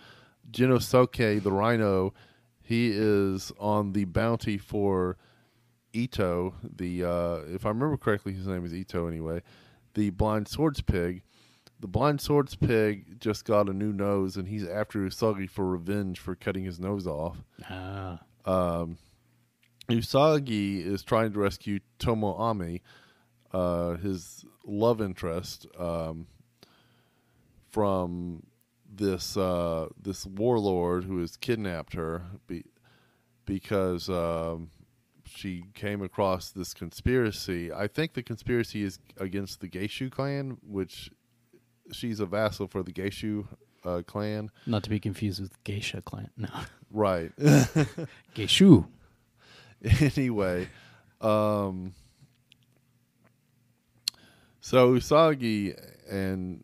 [0.51, 2.13] Gennosuke, the rhino,
[2.61, 5.17] he is on the bounty for
[5.93, 9.41] Ito, the uh, if I remember correctly, his name is Ito anyway,
[9.93, 11.21] the blind swords pig.
[11.79, 16.19] The blind swords pig just got a new nose, and he's after Usagi for revenge
[16.19, 17.37] for cutting his nose off.
[17.69, 18.97] ah, Um,
[19.89, 22.79] Usagi is trying to rescue Tomoe Ame,
[23.55, 26.27] uh, his love interest, um,
[27.69, 28.43] from
[28.93, 32.63] this uh, this warlord who has kidnapped her be,
[33.45, 34.71] because um,
[35.25, 37.71] she came across this conspiracy.
[37.71, 41.09] I think the conspiracy is against the Geishu clan, which
[41.93, 43.45] she's a vassal for the Geishu
[43.85, 44.51] uh, clan.
[44.65, 46.29] not to be confused with Geisha clan.
[46.35, 46.49] No,
[46.91, 47.31] Right.
[48.35, 48.87] Geishu.
[50.17, 50.67] anyway,
[51.21, 51.93] um,
[54.65, 56.63] so Usagi and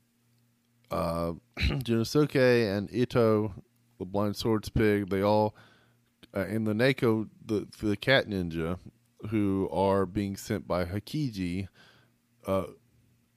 [0.89, 3.53] uh, Gennosuke and Ito,
[3.99, 5.55] the blind swords pig, they all,
[6.35, 8.79] uh, and the Neko, the the cat ninja,
[9.29, 11.67] who are being sent by Hikiji,
[12.47, 12.63] uh,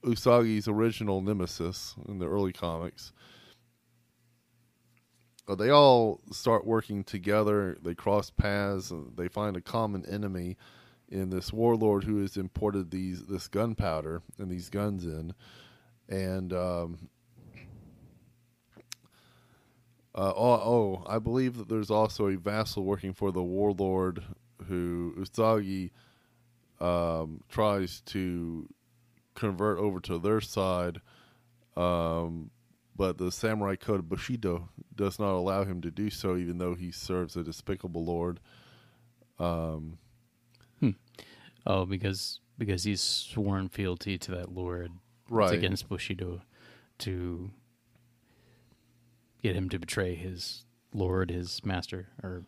[0.03, 3.13] Usagi's original nemesis in the early comics.
[5.47, 7.77] Uh, they all start working together.
[7.83, 8.91] They cross paths.
[9.15, 10.57] They find a common enemy
[11.09, 15.33] in this warlord who has imported these this gunpowder and these guns in,
[16.09, 17.09] and um,
[20.15, 24.23] uh, oh, oh, I believe that there's also a vassal working for the warlord
[24.67, 25.91] who Usagi
[26.79, 28.69] um, tries to
[29.35, 31.01] convert over to their side.
[31.75, 32.51] Um,
[32.95, 36.75] but the samurai code of Bushido does not allow him to do so, even though
[36.75, 38.39] he serves a despicable lord.
[39.37, 39.97] Um,
[41.65, 44.91] Oh, because because he's sworn fealty to that lord.
[45.29, 45.53] right.
[45.53, 46.41] It's against Bushido
[46.99, 47.51] to
[49.43, 50.63] get him to betray his
[50.93, 52.43] lord, his master, or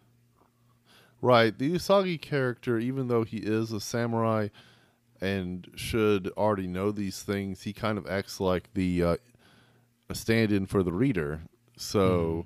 [1.21, 1.57] Right.
[1.57, 4.49] The Usagi character, even though he is a samurai
[5.19, 9.15] and should already know these things, he kind of acts like the uh,
[10.09, 11.41] a stand-in for the reader.
[11.75, 12.45] So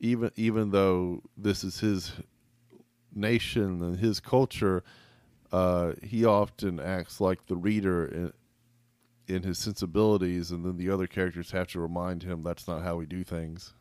[0.00, 2.12] even even though this is his
[3.14, 4.84] nation and his culture,
[5.54, 8.32] uh, he often acts like the reader in,
[9.28, 12.96] in his sensibilities, and then the other characters have to remind him that's not how
[12.96, 13.72] we do things.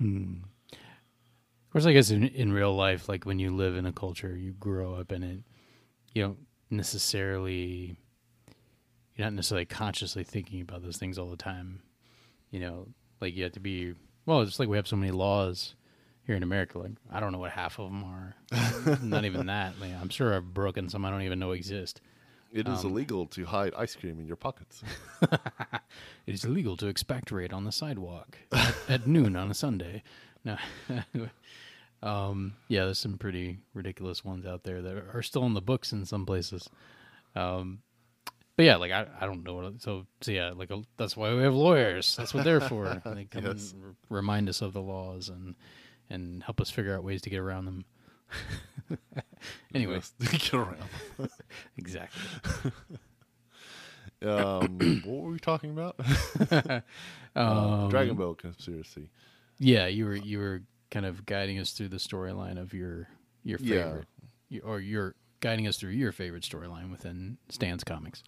[0.00, 4.36] Of course, I guess in, in real life, like when you live in a culture,
[4.36, 5.40] you grow up in it,
[6.14, 6.38] you don't
[6.70, 7.96] necessarily,
[9.16, 11.82] you're not necessarily consciously thinking about those things all the time.
[12.52, 12.86] You know,
[13.20, 13.94] like you have to be,
[14.24, 15.74] well, it's like we have so many laws
[16.28, 16.78] here in America.
[16.78, 18.36] Like, I don't know what half of them are.
[19.02, 19.80] not even that.
[19.80, 22.00] Like, I'm sure I've broken some I don't even know exist.
[22.52, 24.82] It is illegal to hide ice cream in your pockets.
[26.26, 30.02] It is illegal to expectorate on the sidewalk at, at noon on a Sunday.
[30.44, 30.58] No.
[32.02, 35.90] um, yeah, there's some pretty ridiculous ones out there that are still in the books
[35.90, 36.68] in some places.
[37.34, 37.78] Um,
[38.56, 39.80] but yeah, like I, I don't know what.
[39.80, 42.14] So, so yeah, like uh, that's why we have lawyers.
[42.16, 43.00] That's what they're for.
[43.06, 43.72] They come Yes.
[43.72, 45.54] and r- remind us of the laws and
[46.10, 47.84] and help us figure out ways to get around them.
[49.74, 50.78] anyway, get around.
[51.76, 52.72] exactly.
[54.20, 55.96] Um, what were we talking about?
[57.36, 59.10] Um, Dragon Ball conspiracy.
[59.58, 63.08] Yeah, you were you were kind of guiding us through the storyline of your
[63.44, 63.84] your Yeah.
[63.84, 64.08] favorite,
[64.48, 68.24] you- or you're guiding us through your favorite storyline within Stan's comics.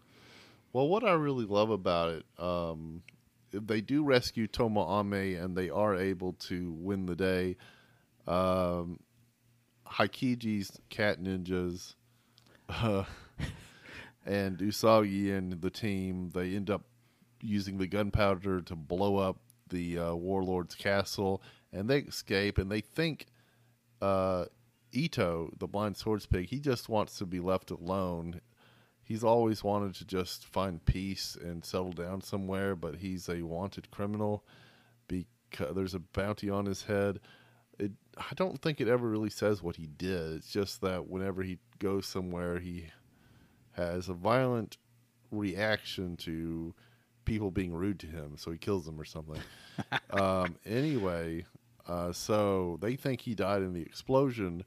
[0.72, 3.02] Well, what I really love about it, um,
[3.52, 7.56] they do rescue Tomoe Ame and they are able to win the day.
[8.26, 9.00] Um,
[9.86, 11.94] Hikiji's cat ninjas
[12.68, 13.04] uh,
[14.26, 16.82] and Usagi and the team, they end up
[17.42, 19.38] using the gunpowder to blow up
[19.68, 21.42] the uh, warlord's castle,
[21.72, 22.58] and they escape.
[22.58, 23.26] And they think
[24.00, 24.46] uh,
[24.92, 28.40] Ito, the blind swords pig, he just wants to be left alone.
[29.10, 33.90] He's always wanted to just find peace and settle down somewhere, but he's a wanted
[33.90, 34.44] criminal
[35.08, 37.18] because there's a bounty on his head.
[37.76, 40.34] It, I don't think it ever really says what he did.
[40.36, 42.86] It's just that whenever he goes somewhere, he
[43.72, 44.76] has a violent
[45.32, 46.72] reaction to
[47.24, 49.40] people being rude to him, so he kills them or something.
[50.10, 51.44] um, anyway,
[51.86, 54.64] Uh, so they think he died in the explosion,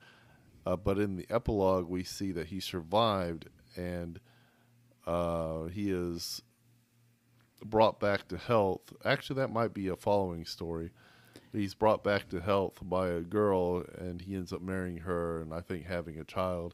[0.66, 4.20] uh, but in the epilogue we see that he survived and
[5.06, 6.42] uh, he is
[7.64, 8.94] brought back to health.
[9.06, 10.92] Actually, that might be a following story.
[11.52, 15.54] He's brought back to health by a girl, and he ends up marrying her, and
[15.54, 16.74] I think having a child.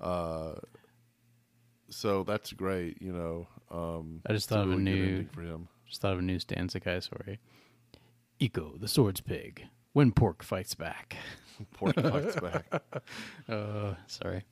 [0.00, 0.54] Uh,
[1.88, 3.46] so that's great, you know.
[3.70, 5.68] Um, I just thought of a really good new- for him.
[5.86, 7.38] Just thought of a new Stan Sakai story.
[8.40, 9.64] Eco, the sword's pig.
[9.92, 11.16] When pork fights back.
[11.74, 12.82] Pork fights back.
[13.48, 14.44] Uh, sorry.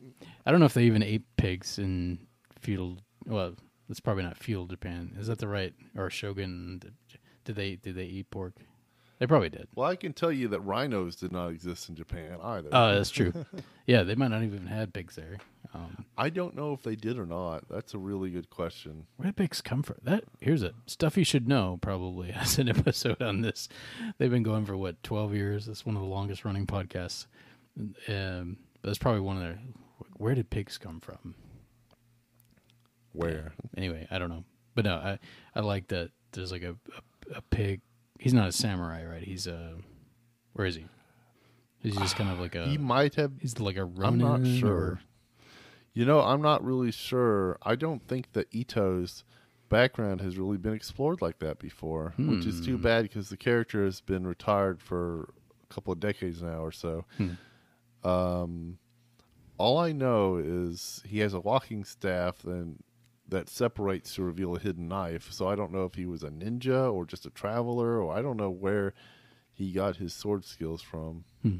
[0.45, 2.19] I don't know if they even ate pigs in
[2.59, 2.99] feudal.
[3.27, 3.55] Well,
[3.89, 5.15] it's probably not feudal Japan.
[5.19, 6.81] Is that the right or Shogun?
[7.45, 8.55] Did they did they eat pork?
[9.19, 9.69] They probably did.
[9.75, 12.69] Well, I can tell you that rhinos did not exist in Japan either.
[12.71, 13.33] Oh, that's true.
[13.87, 15.39] yeah, they might not even had pigs there.
[15.73, 17.67] Um, I don't know if they did or not.
[17.71, 19.07] That's a really good question.
[19.17, 19.97] where did pigs come from?
[20.03, 21.79] That here's a stuff you should know.
[21.81, 23.69] Probably as an episode on this.
[24.19, 25.67] They've been going for what twelve years.
[25.69, 27.27] It's one of the longest running podcasts.
[28.09, 29.59] Um, that's probably one of their.
[30.17, 31.35] Where did pigs come from?
[33.17, 33.53] Where?
[33.77, 34.45] anyway, I don't know,
[34.75, 35.19] but no, I
[35.55, 36.11] I like that.
[36.33, 36.77] There's like a,
[37.33, 37.81] a a pig.
[38.19, 39.23] He's not a samurai, right?
[39.23, 39.77] He's a
[40.53, 40.87] where is he?
[41.81, 42.67] He's just kind of like a.
[42.69, 43.33] he might have.
[43.41, 44.71] he's like a I'm not sure.
[44.73, 45.01] or-
[45.95, 47.59] You know, I'm not really sure.
[47.63, 49.25] I don't think that Ito's
[49.69, 52.83] background has really been explored like that before, which is too Hmm.
[52.83, 55.31] bad because the character has been retired for
[55.69, 57.05] a couple of decades now or so.
[57.17, 57.31] Hmm.
[58.09, 58.79] Um,
[59.59, 62.83] all I know is he has a walking staff and
[63.29, 65.33] that separates to reveal a hidden knife.
[65.33, 68.23] So I don't know if he was a ninja or just a traveler, or I
[68.23, 68.95] don't know where
[69.53, 71.25] he got his sword skills from.
[71.43, 71.57] Hmm.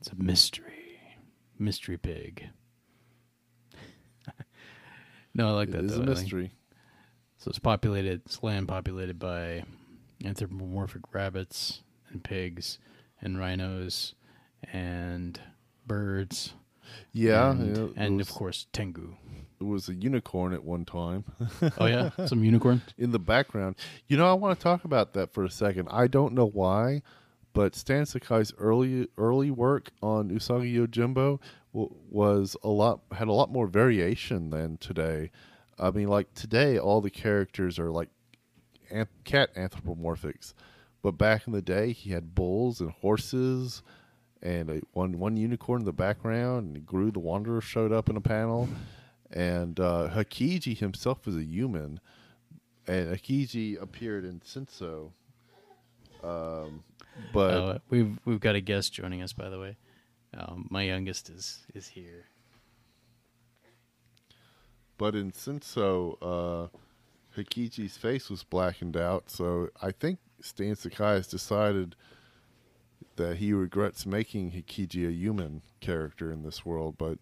[0.00, 0.98] It's a mystery,
[1.58, 2.48] mystery pig.
[5.34, 5.84] no, I like It that.
[5.84, 6.02] is though.
[6.02, 6.52] a mystery.
[7.38, 8.22] So it's populated.
[8.26, 9.64] It's land populated by
[10.24, 12.78] anthropomorphic rabbits and pigs
[13.20, 14.14] and rhinos
[14.72, 15.40] and
[15.86, 16.54] birds.
[17.12, 19.16] Yeah, and, yeah, and was- of course Tengu.
[19.62, 21.24] There was a unicorn at one time
[21.78, 22.82] Oh yeah, some unicorn.
[22.98, 23.76] in the background.
[24.08, 25.86] You know, I want to talk about that for a second.
[25.88, 27.02] I don't know why,
[27.52, 31.38] but Stan Sakai's early early work on Usagi Yojimbo
[31.72, 35.30] w- was a lot had a lot more variation than today.
[35.78, 38.08] I mean, like today, all the characters are like
[38.90, 40.54] an- cat anthropomorphics,
[41.02, 43.84] but back in the day, he had bulls and horses.
[44.44, 48.16] And a, one one unicorn in the background, and Groo the Wanderer showed up in
[48.16, 48.68] a panel,
[49.32, 52.00] and uh, Hikiji himself is a human,
[52.86, 55.12] and Hikiji appeared in Senso.
[56.22, 56.84] Um,
[57.32, 59.76] but Uh, we've we've got a guest joining us, by the way.
[60.36, 62.26] Um, my youngest is is here.
[64.98, 66.68] but in Senso, uh,
[67.36, 71.96] Hikiji's face was blackened out, so I think Stan Sakai has decided
[73.16, 77.18] that he regrets making Hikiji a human character in this world, but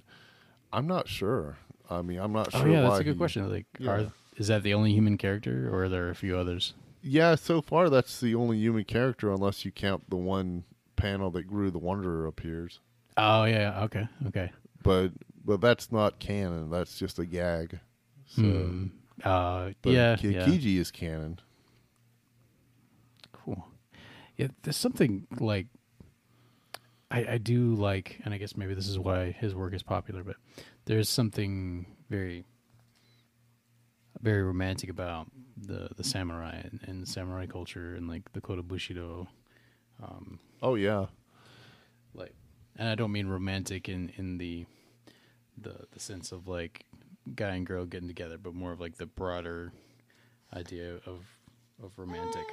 [0.73, 1.57] I'm not sure.
[1.91, 2.61] I mean, I'm not sure.
[2.61, 2.73] Oh sure.
[2.73, 3.51] yeah, why that's a good he- question.
[3.51, 3.91] Like, Yeah.
[3.91, 6.73] are is that the only human character, or are there a few others?
[7.03, 10.65] Yeah, so far that's the only human character, unless you count the one
[10.97, 12.81] panel that Groo the Wanderer appears.
[13.17, 14.53] Oh yeah, okay, okay.
[14.83, 15.11] but
[15.45, 16.71] but that's not canon.
[16.71, 17.81] That's just a gag.
[18.27, 18.87] So, Hmm.
[19.25, 20.47] Uh, yeah, Ki- yeah.
[20.47, 21.41] Kiji is canon.
[23.33, 23.67] Cool.
[24.37, 25.67] Yeah, there's something like
[27.11, 30.23] I, I do like, and I guess maybe this is why his work is popular,
[30.23, 30.37] but
[30.85, 32.45] there's something very,
[34.21, 35.27] very romantic about
[35.57, 39.29] the the samurai and, and samurai culture and like the Kodo Bushido,
[40.03, 41.07] um, Oh yeah,
[42.15, 42.35] like,
[42.77, 44.67] and I don't mean romantic in in the
[45.57, 46.85] the the sense of like
[47.35, 49.73] guy and girl getting together, but more of like the broader
[50.55, 51.25] idea of
[51.83, 52.47] of romantic.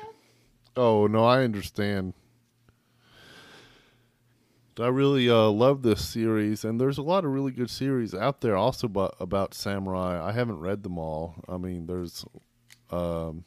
[0.76, 2.14] Oh no, I understand.
[4.80, 8.42] I really uh, love this series, and there's a lot of really good series out
[8.42, 10.24] there also about, about samurai.
[10.24, 11.36] I haven't read them all.
[11.48, 12.26] I mean, there's,
[12.92, 13.44] um,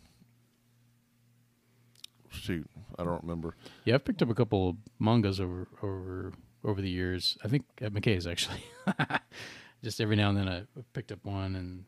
[2.31, 2.69] shoot,
[2.99, 3.55] I don't remember.
[3.85, 6.33] Yeah, I've picked up a couple of mangas over over
[6.65, 7.39] over the years.
[7.45, 8.63] I think at McKay's actually.
[9.83, 11.85] Just every now and then I picked up one and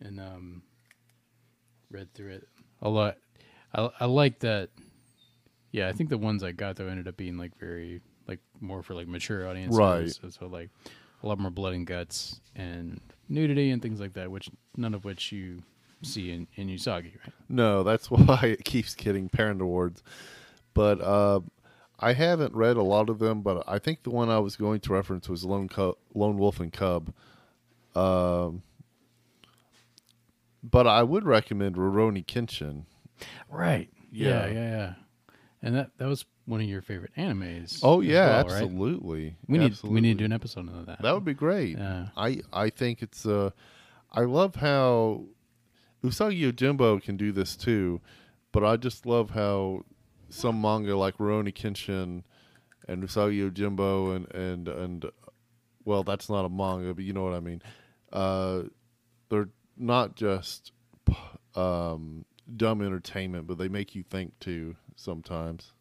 [0.00, 0.62] and um
[1.90, 2.48] read through it
[2.82, 3.18] a lot.
[3.72, 4.70] I I like that.
[5.70, 8.82] Yeah, I think the ones I got though ended up being like very like more
[8.82, 9.78] for like mature audiences.
[9.78, 10.10] Right.
[10.10, 10.70] So, so like
[11.22, 15.04] a lot more blood and guts and nudity and things like that, which none of
[15.04, 15.62] which you
[16.02, 17.34] see in, in Usagi, right?
[17.48, 20.02] No, that's why it keeps getting parent awards.
[20.74, 21.40] But uh,
[22.00, 24.80] I haven't read a lot of them, but I think the one I was going
[24.80, 27.12] to reference was Lone, Cub, Lone Wolf and Cub.
[27.94, 28.62] Um,
[30.62, 32.84] but I would recommend Rurouni Kenshin.
[33.48, 33.88] Right.
[34.10, 34.52] Yeah, Yeah.
[34.52, 34.94] yeah, yeah.
[35.62, 37.80] And that that was one of your favorite animes.
[37.82, 38.52] Oh yeah, well, right?
[38.52, 39.36] absolutely.
[39.48, 41.02] We need we need to do an episode of that.
[41.02, 41.78] That would be great.
[41.78, 42.08] Yeah.
[42.16, 43.50] I I think it's uh
[44.12, 45.24] I love how
[46.02, 48.00] Usagi Yojimbo can do this too,
[48.52, 49.84] but I just love how
[50.28, 52.22] some manga like Rurouni Kenshin
[52.88, 55.06] and Usagi Yojimbo and and and
[55.84, 57.62] well, that's not a manga, but you know what I mean.
[58.12, 58.62] Uh,
[59.28, 60.72] they're not just
[61.54, 62.24] um,
[62.56, 65.73] dumb entertainment, but they make you think too sometimes.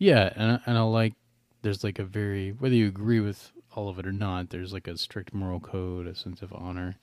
[0.00, 1.12] Yeah, and and I like
[1.60, 4.88] there's like a very whether you agree with all of it or not, there's like
[4.88, 6.96] a strict moral code, a sense of honor,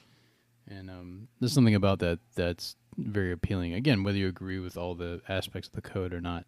[0.68, 3.76] and um, there's something about that that's very appealing.
[3.76, 6.46] Again, whether you agree with all the aspects of the code or not,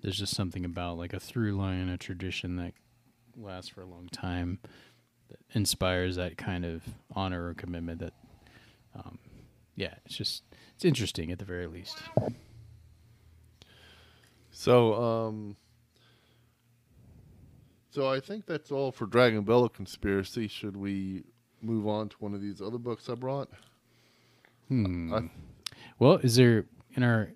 [0.00, 2.74] there's just something about like a through line, a tradition that
[3.36, 4.60] lasts for a long time,
[5.30, 6.84] that inspires that kind of
[7.16, 7.98] honor or commitment.
[7.98, 8.12] That,
[8.94, 9.18] um,
[9.74, 10.44] yeah, it's just
[10.76, 11.98] it's interesting at the very least.
[14.52, 15.56] So, um,
[17.92, 20.48] so I think that's all for Dragon Bellow conspiracy.
[20.48, 21.22] Should we
[21.60, 23.48] move on to one of these other books I brought?
[24.68, 25.12] Hmm.
[25.14, 25.30] I-
[25.98, 27.30] well, is there in our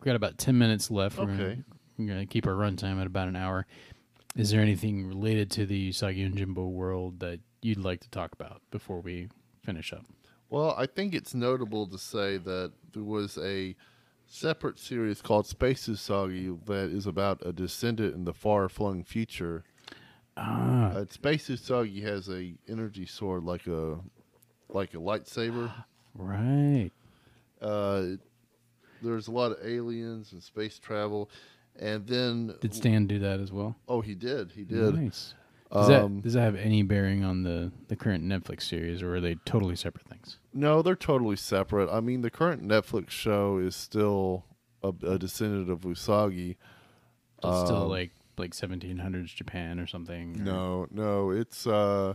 [0.00, 1.18] we got about ten minutes left.
[1.18, 1.36] We're Okay.
[1.36, 1.64] gonna,
[1.98, 3.66] we're gonna keep our runtime at about an hour.
[4.36, 8.60] Is there anything related to the Usagi Yojimbo world that you'd like to talk about
[8.70, 9.28] before we
[9.64, 10.04] finish up?
[10.50, 13.74] Well, I think it's notable to say that there was a
[14.26, 19.64] separate series called Space Usagi that is about a descendant in the far-flung future.
[20.36, 23.98] Ah, Uh, Space Usagi has a energy sword like a
[24.68, 25.72] like a lightsaber.
[26.14, 26.90] right.
[27.60, 28.02] Uh,
[29.02, 31.30] there's a lot of aliens and space travel,
[31.78, 33.76] and then Did Stan do that as well?
[33.88, 34.94] oh he did he did.
[34.94, 35.34] Nice.
[35.72, 39.16] Does that Um, does that have any bearing on the the current Netflix series, or
[39.16, 40.38] are they totally separate things?
[40.52, 41.88] No, they're totally separate.
[41.90, 44.44] I mean, the current Netflix show is still
[44.82, 46.56] a, a descendant of Usagi.
[47.42, 50.40] It's still Um, like like 1700s Japan or something.
[50.40, 51.66] or- No, no, it's.
[51.66, 52.14] uh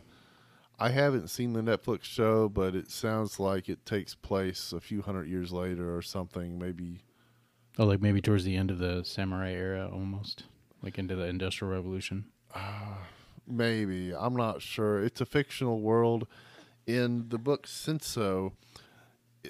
[0.79, 5.03] I haven't seen the Netflix show, but it sounds like it takes place a few
[5.03, 6.57] hundred years later or something.
[6.57, 7.03] Maybe.
[7.77, 10.45] Oh, like maybe towards the end of the samurai era, almost
[10.81, 12.25] like into the Industrial Revolution.
[13.47, 14.13] Maybe.
[14.15, 15.03] I'm not sure.
[15.03, 16.27] It's a fictional world.
[16.87, 18.53] In the book Senso,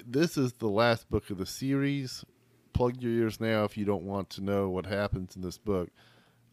[0.06, 2.24] this is the last book of the series.
[2.72, 5.88] Plug your ears now if you don't want to know what happens in this book.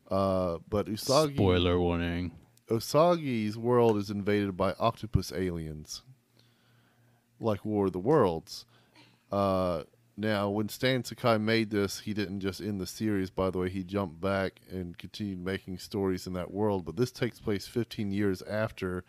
[0.10, 2.32] Uh, but Usagi, Spoiler warning.
[2.70, 6.04] Usagi's world is invaded by octopus aliens,
[7.40, 8.66] like War of the Worlds.
[9.32, 9.84] Uh,
[10.18, 13.30] now, when Stan Sakai made this, he didn't just end the series.
[13.30, 16.84] By the way, he jumped back and continued making stories in that world.
[16.84, 19.06] But this takes place 15 years after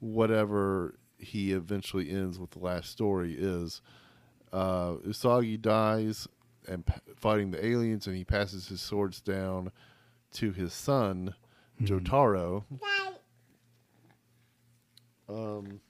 [0.00, 3.82] whatever he eventually ends with the last story is.
[4.52, 6.26] Uh, Usagi dies
[6.66, 9.70] and p- fighting the aliens, and he passes his swords down
[10.34, 11.34] to his son,
[11.80, 12.64] Jotaro.
[15.28, 15.80] Um,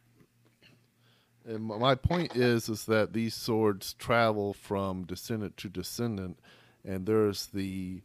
[1.45, 6.39] and my- my point is, is that these swords travel from descendant to descendant,
[6.85, 8.03] and there's the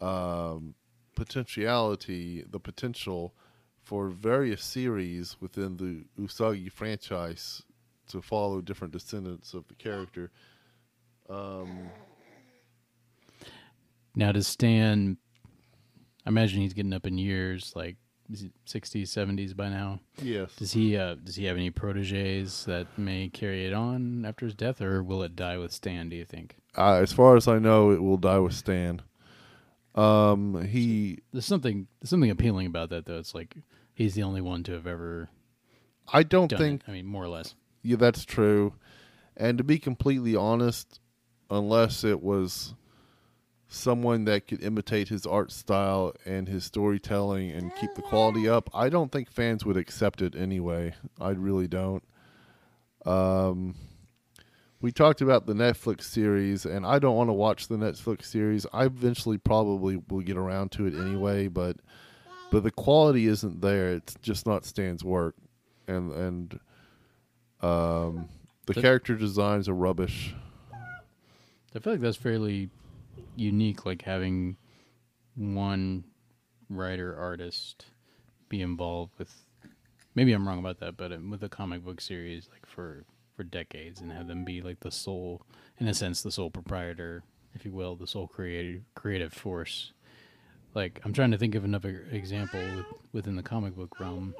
[0.00, 0.74] um,
[1.16, 3.34] potentiality, the potential
[3.82, 7.62] for various series within the Usagi franchise
[8.06, 10.30] to follow different descendants of the character.
[11.28, 11.90] Um,
[14.14, 15.16] Now, does Stan?
[16.28, 17.96] I imagine he's getting up in years, like
[18.66, 20.00] sixties, seventies by now.
[20.20, 20.54] yes.
[20.56, 20.94] Does he?
[20.94, 25.02] Uh, does he have any proteges that may carry it on after his death, or
[25.02, 26.10] will it die with Stan?
[26.10, 26.56] Do you think?
[26.76, 29.00] Uh, as far as I know, it will die with Stan.
[29.94, 31.88] Um, he, There's something.
[31.98, 33.16] There's something appealing about that, though.
[33.16, 33.56] It's like
[33.94, 35.30] he's the only one to have ever
[36.12, 36.90] I don't think it.
[36.90, 37.54] I mean, more or less.
[37.82, 38.74] Yeah, that's true.
[39.34, 41.00] And to be completely honest,
[41.48, 42.74] unless it was
[43.68, 48.70] someone that could imitate his art style and his storytelling and keep the quality up,
[48.74, 50.94] I don't think fans would accept it anyway.
[51.20, 52.02] I really don't.
[53.04, 53.74] Um,
[54.80, 58.64] we talked about the Netflix series, and I don't want to watch the Netflix series.
[58.72, 61.76] I eventually probably will get around to it anyway, but
[62.50, 63.92] but the quality isn't there.
[63.92, 65.34] It's just not Stan's work,
[65.86, 66.60] and and
[67.60, 68.28] um,
[68.66, 70.34] the But- character designs are rubbish.
[71.74, 72.70] I feel like that's fairly
[73.38, 74.56] unique, like having
[75.36, 76.04] one
[76.68, 77.86] writer artist
[78.48, 79.44] be involved with.
[80.14, 83.04] Maybe I'm wrong about that, but um, with a comic book series, like for
[83.36, 85.42] for decades, and have them be like the sole,
[85.78, 87.22] in a sense, the sole proprietor,
[87.54, 89.92] if you will, the sole creative creative force.
[90.74, 94.34] Like I'm trying to think of another example with, within the comic book realm.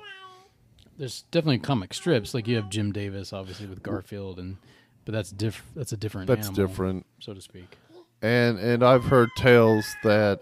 [0.98, 4.56] There's definitely comic strips, like you have Jim Davis, obviously with Garfield, and
[5.04, 6.26] but that's diff- that's a different.
[6.26, 7.06] That's animal different.
[7.20, 7.78] so to speak.
[8.22, 10.40] And and I've heard tales that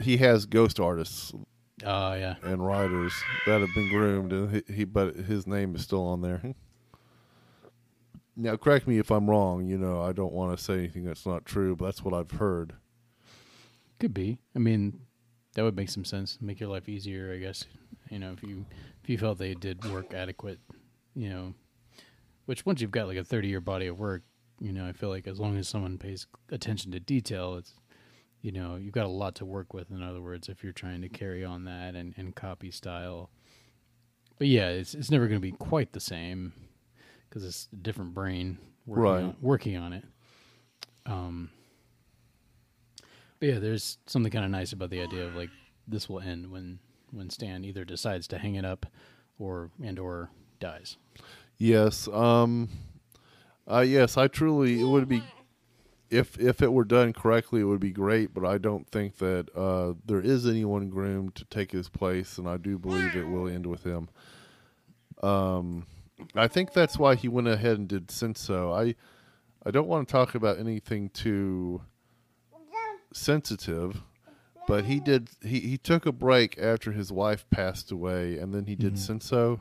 [0.00, 1.32] he has ghost artists
[1.84, 2.36] Oh yeah.
[2.42, 3.12] and writers
[3.46, 6.42] that have been groomed, and he, he but his name is still on there.
[8.36, 9.66] Now, correct me if I'm wrong.
[9.66, 12.32] You know, I don't want to say anything that's not true, but that's what I've
[12.32, 12.74] heard.
[13.98, 14.38] Could be.
[14.54, 15.00] I mean,
[15.54, 16.38] that would make some sense.
[16.40, 17.64] Make your life easier, I guess.
[18.10, 18.66] You know, if you
[19.02, 20.58] if you felt they did work adequate,
[21.14, 21.54] you know,
[22.44, 24.22] which once you've got like a thirty year body of work,
[24.60, 27.74] you know, I feel like as long as someone pays attention to detail, it's
[28.42, 29.90] you know, you've got a lot to work with.
[29.90, 33.30] In other words, if you're trying to carry on that and, and copy style.
[34.38, 36.52] But yeah, it's it's never going to be quite the same
[37.28, 39.22] because it's a different brain working Right.
[39.24, 40.04] on, working on it.
[41.06, 41.50] Um,
[43.40, 45.50] but yeah, there's something kind of nice about the idea of like
[45.88, 46.78] this will end when
[47.10, 48.86] when Stan either decides to hang it up
[49.38, 50.30] or and or
[50.60, 50.96] dies.
[51.58, 52.68] Yes, um,
[53.70, 55.22] uh, yes, I truly it would be
[56.10, 58.32] if if it were done correctly, it would be great.
[58.32, 62.48] But I don't think that uh, there is anyone groomed to take his place, and
[62.48, 64.08] I do believe it will end with him.
[65.22, 65.86] Um,
[66.34, 68.72] I think that's why he went ahead and did Senso.
[68.72, 68.94] I
[69.66, 71.82] I don't want to talk about anything too
[73.12, 74.02] sensitive,
[74.68, 78.66] but he did he, he took a break after his wife passed away, and then
[78.66, 79.60] he did Senso,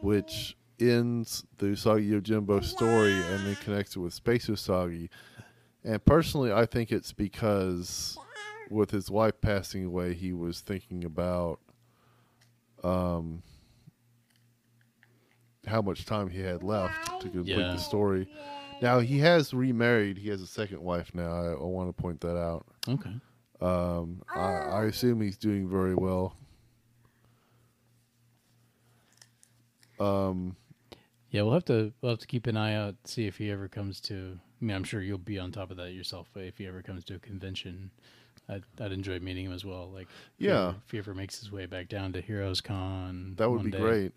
[0.00, 5.08] which ends the Usagi Yojimbo story and then connects it with Space Usagi.
[5.84, 8.18] And personally, I think it's because
[8.70, 11.60] with his wife passing away, he was thinking about
[12.82, 13.42] um,
[15.66, 17.72] how much time he had left to complete Yeah.
[17.72, 18.28] the story.
[18.82, 20.18] Now he has remarried.
[20.18, 21.30] He has a second wife now.
[21.30, 22.66] I, I want to point that out.
[22.88, 23.10] Okay.
[23.60, 26.36] Um, I, I assume he's doing very well.
[29.98, 30.56] Um,
[31.36, 33.68] Yeah, we'll have to we'll have to keep an eye out, see if he ever
[33.68, 34.38] comes to.
[34.60, 36.30] I mean, I'm sure you'll be on top of that yourself.
[36.32, 37.90] But if he ever comes to a convention,
[38.48, 39.90] I'd, I'd enjoy meeting him as well.
[39.92, 40.72] Like, if he Yeah.
[40.86, 43.78] if he ever makes his way back down to Heroes Con, that would be day.
[43.78, 44.12] great.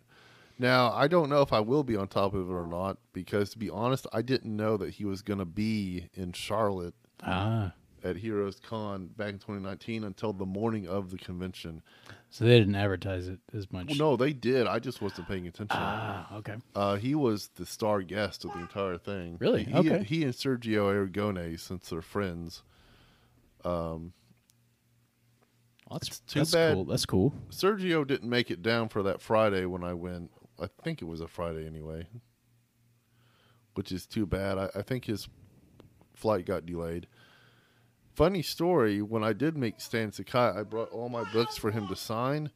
[0.57, 3.49] Now, I don't know if I will be on top of it or not because,
[3.51, 7.73] to be honest, I didn't know that he was going to be in Charlotte Ah,
[8.03, 11.81] at Heroes Con back in 2019 until the morning of the convention.
[12.29, 13.87] so they didn't advertise it as much.
[13.89, 14.67] Well, no, they did.
[14.67, 15.77] I just wasn't paying attention.
[15.79, 16.55] Ah, okay.
[16.75, 19.37] Uh, he was the star guest of the entire thing.
[19.39, 19.63] Really?
[19.63, 20.03] He, Okay.
[20.03, 22.63] He and Sergio Aragonés, since they're friends.
[23.65, 24.13] Um,
[25.89, 26.73] Well, that's too that's bad.
[26.75, 26.85] cool.
[26.85, 27.33] That's cool.
[27.49, 30.31] Sergio didn't make it down for that Friday when I went.
[30.61, 32.07] I think it was a Friday anyway,
[33.75, 34.57] which is too bad.
[34.57, 35.27] I, I think his
[36.13, 37.07] flight got delayed.
[38.19, 41.87] Funny story: when I did meet Stan Sakai, I brought all my books for him
[41.87, 42.51] to sign,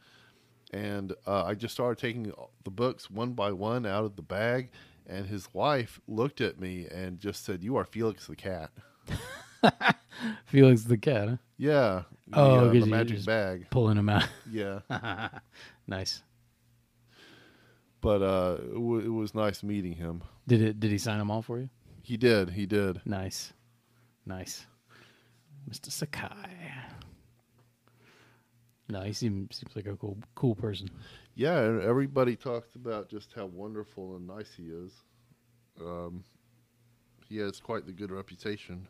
[0.73, 2.33] and uh, I just started taking
[2.65, 4.71] the books one by one out of the bag.
[5.07, 8.71] And his wife looked at me and just said, "You are Felix the cat."
[10.45, 11.37] Felix the cat, huh?
[11.57, 12.03] Yeah.
[12.27, 13.67] The, Oh, uh, 'cause the magic bag.
[13.69, 14.27] pulling him out.
[14.51, 14.79] Yeah.
[15.87, 16.23] nice.
[18.01, 20.23] but uh, it, w- it was nice meeting him.
[20.45, 20.79] Did it?
[20.81, 21.69] Did he sign them all for you?
[22.01, 22.49] He did.
[22.49, 22.99] He did.
[23.05, 23.53] Nice,
[24.25, 24.65] nice,
[25.69, 25.91] Mr.
[25.91, 26.73] Sakai.
[28.89, 30.89] No, he seems seems like a cool cool person.
[31.35, 34.91] Yeah, and everybody talks about just how wonderful and nice he is.
[35.81, 36.23] Um,
[37.27, 38.87] he has quite the good reputation.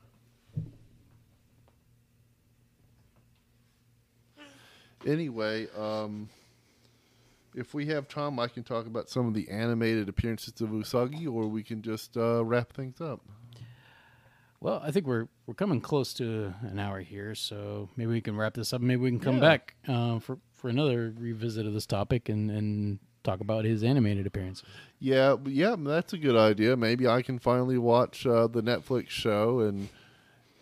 [5.06, 6.30] Anyway, um,
[7.56, 11.32] if we have time, I can talk about some of the animated appearances of Usagi,
[11.32, 13.22] or we can just uh, wrap things up.
[14.64, 18.38] Well, I think we're we're coming close to an hour here, so maybe we can
[18.38, 18.80] wrap this up.
[18.80, 19.42] Maybe we can come Yeah.
[19.42, 24.26] back uh, for for another revisit of this topic and and talk about his animated
[24.26, 24.64] appearances.
[25.00, 26.78] Yeah, yeah, that's a good idea.
[26.78, 29.90] Maybe I can finally watch uh, the Netflix show and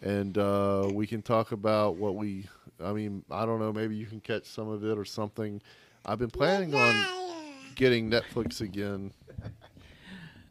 [0.02, 2.47] and uh, we can talk about what we.
[2.84, 3.72] I mean, I don't know.
[3.72, 5.62] Maybe you can catch some of it or something.
[6.08, 7.06] I've been planning on
[7.76, 9.14] getting Netflix again.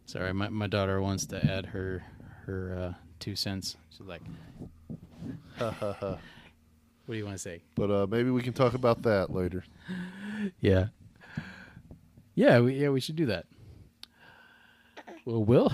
[0.07, 2.05] Sorry, my my daughter wants to add her
[2.47, 3.77] her uh, two cents.
[3.91, 4.23] She's like,
[5.59, 6.19] "What
[7.09, 9.65] do you want to say?" But uh, maybe we can talk about that later.
[10.61, 10.87] Yeah.
[12.35, 13.45] Yeah, we, yeah, we should do that.
[15.27, 15.71] Well, Will,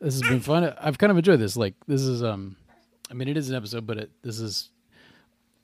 [0.00, 0.64] this has been fun.
[0.80, 1.56] I've kind of enjoyed this.
[1.56, 2.56] Like, this is um,
[3.10, 4.70] I mean, it is an episode, but it, this is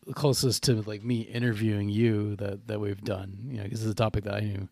[0.06, 3.36] the closest to like me interviewing you that that we've done.
[3.48, 4.68] You know, because it's a topic that I knew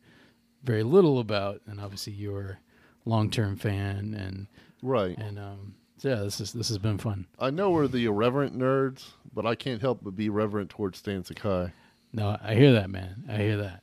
[0.62, 2.60] very little about, and obviously you're
[3.04, 4.46] a long term fan, and
[4.80, 5.18] Right.
[5.18, 7.26] and um, yeah, this is this has been fun.
[7.38, 11.24] I know we're the irreverent nerds, but I can't help but be reverent towards Stan
[11.24, 11.72] Sakai.
[12.12, 13.24] No, I hear that, man.
[13.28, 13.82] I hear that.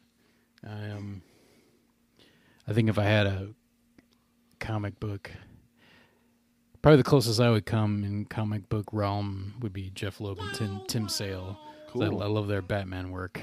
[0.68, 1.22] I um,
[2.68, 3.50] I think if I had a
[4.60, 5.32] comic book
[6.82, 10.54] Probably the closest I would come in comic book realm would be Jeph Loeb and
[10.56, 11.60] Tim, Tim Sale.
[11.90, 13.42] 'Cause I, I love their Batman work.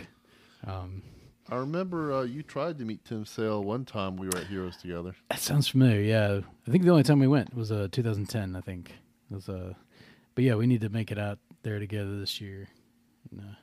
[0.66, 1.02] Um,
[1.48, 4.76] I remember uh, you tried to meet Tim Sale one time we were at Heroes
[4.76, 5.14] together.
[5.30, 6.00] that sounds familiar.
[6.00, 8.56] Yeah, I think the only time we went was uh, 2010.
[8.56, 8.92] I think
[9.30, 9.74] it was uh,
[10.34, 12.68] but yeah, we need to make it out there together this year.
[13.30, 13.54] And, uh,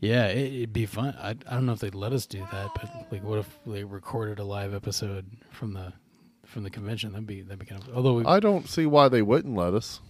[0.00, 1.14] yeah, it, it'd be fun.
[1.18, 3.84] I I don't know if they'd let us do that, but like, what if they
[3.84, 5.92] recorded a live episode from the
[6.44, 7.12] from the convention?
[7.12, 7.96] That'd be that'd be kind of.
[7.96, 10.00] Although we, I don't see why they wouldn't let us.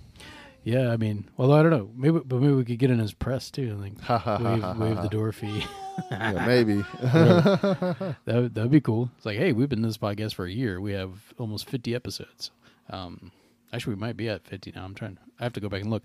[0.64, 3.12] Yeah, I mean, although I don't know, maybe, but maybe we could get in his
[3.12, 5.02] press too, like waive ha.
[5.02, 5.64] the door fee.
[6.10, 6.76] Yeah, maybe.
[7.02, 9.10] that would, that would be cool.
[9.18, 10.80] It's like, hey, we've been in this podcast for a year.
[10.80, 12.50] We have almost fifty episodes.
[12.88, 13.30] Um,
[13.74, 14.84] actually, we might be at fifty now.
[14.84, 15.18] I'm trying.
[15.38, 16.02] I have to go back and look.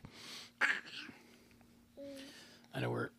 [2.75, 3.11] I know we're.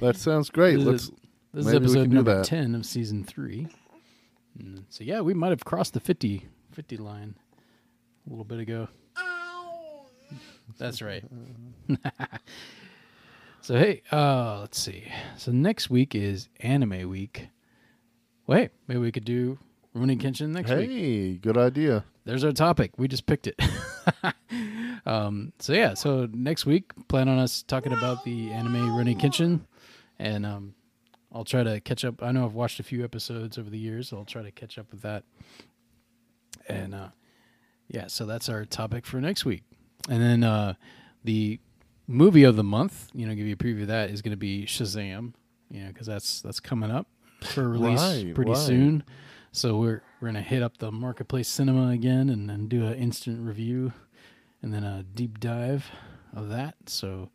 [0.00, 0.76] that sounds great.
[0.76, 1.02] This Let's.
[1.02, 1.10] is,
[1.52, 2.44] this is maybe episode do number that.
[2.44, 3.66] ten of season three.
[4.56, 7.34] Mm, So yeah, we might have crossed the 50, 50 line
[8.26, 8.88] a little bit ago.
[10.78, 11.24] That's right.
[13.60, 15.04] so hey, uh, let's see.
[15.36, 17.48] So next week is anime week.
[18.46, 19.58] Wait, maybe we could do
[19.94, 20.90] Rurouni Kenshin next week.
[20.90, 22.04] Hey, good idea.
[22.24, 22.92] There's our topic.
[22.98, 23.60] We just picked it.
[25.06, 29.60] um, so yeah, so next week, plan on us talking about the anime Rurouni Kenshin,
[30.18, 30.74] and um,
[31.32, 32.22] I'll try to catch up.
[32.22, 34.08] I know I've watched a few episodes over the years.
[34.08, 35.24] So I'll try to catch up with that.
[36.68, 37.08] And uh,
[37.88, 39.62] yeah, so that's our topic for next week.
[40.08, 40.74] And then uh,
[41.24, 41.58] the
[42.06, 44.36] movie of the month, you know, give you a preview of that is going to
[44.36, 45.32] be Shazam,
[45.70, 47.08] you know, because that's that's coming up
[47.42, 48.60] for release Right, pretty right.
[48.60, 49.04] soon.
[49.52, 53.40] So we're we're gonna hit up the marketplace cinema again and then do an instant
[53.46, 53.92] review,
[54.62, 55.90] and then a deep dive
[56.34, 56.74] of that.
[56.86, 57.30] So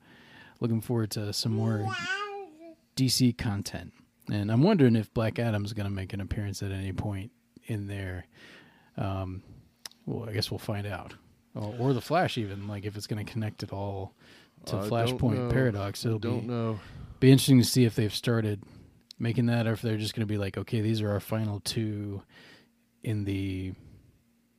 [0.60, 1.88] looking forward to some more
[2.96, 3.94] DC content.
[4.32, 7.32] And I'm wondering if Black Adam's gonna make an appearance at any point
[7.66, 8.26] in there.
[8.98, 9.42] Um,
[10.12, 11.16] well, I guess we'll find out.
[11.56, 14.14] Or, or the Flash, even like if it's gonna connect it all
[14.66, 15.52] to I Flashpoint.
[15.52, 16.06] Paradox.
[16.06, 16.80] It'll Don't be know.
[17.20, 18.62] be interesting to see if they've started
[19.20, 21.60] making that or if they're just going to be like okay these are our final
[21.60, 22.24] two
[23.04, 23.72] in the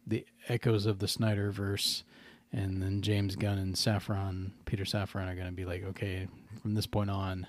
[0.06, 2.04] the echoes of the Snyderverse
[2.52, 6.28] and then James Gunn and Safran Peter Safran are going to be like okay
[6.60, 7.46] from this point on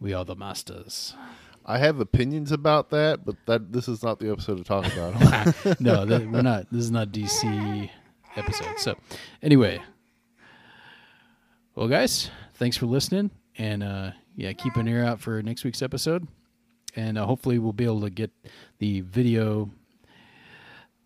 [0.00, 1.14] we are the masters
[1.70, 5.80] I have opinions about that, but that this is not the episode to talk about.
[5.80, 7.90] no th- we're not this is not DC
[8.36, 8.78] episode.
[8.78, 8.96] So
[9.42, 9.82] anyway.
[11.74, 15.82] Well guys thanks for listening and uh yeah keep an ear out for next week's
[15.82, 16.26] episode
[16.96, 18.32] and uh, hopefully we'll be able to get
[18.78, 19.70] the video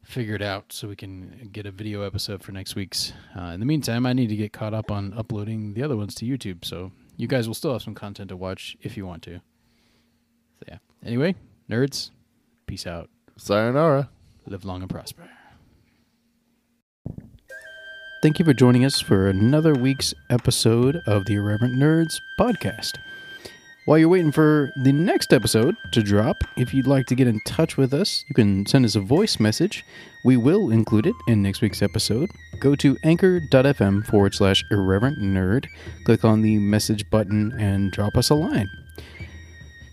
[0.03, 3.13] figured out so we can get a video episode for next week's.
[3.37, 6.15] Uh, in the meantime i need to get caught up on uploading the other ones
[6.15, 9.23] to youtube so you guys will still have some content to watch if you want
[9.23, 9.41] to
[11.05, 11.35] anyway
[11.69, 12.11] nerds
[12.67, 14.09] peace out Sayonara.
[14.47, 15.29] live long and prosper.
[18.23, 22.93] Thank you for joining us for another week's episode of the Irreverent Nerds podcast.
[23.85, 27.41] While you're waiting for the next episode to drop, if you'd like to get in
[27.49, 29.85] touch with us, you can send us a voice message.
[30.25, 32.31] We will include it in next week's episode.
[32.61, 35.67] Go to anchor.fm forward slash irreverent nerd,
[36.05, 38.69] click on the message button, and drop us a line.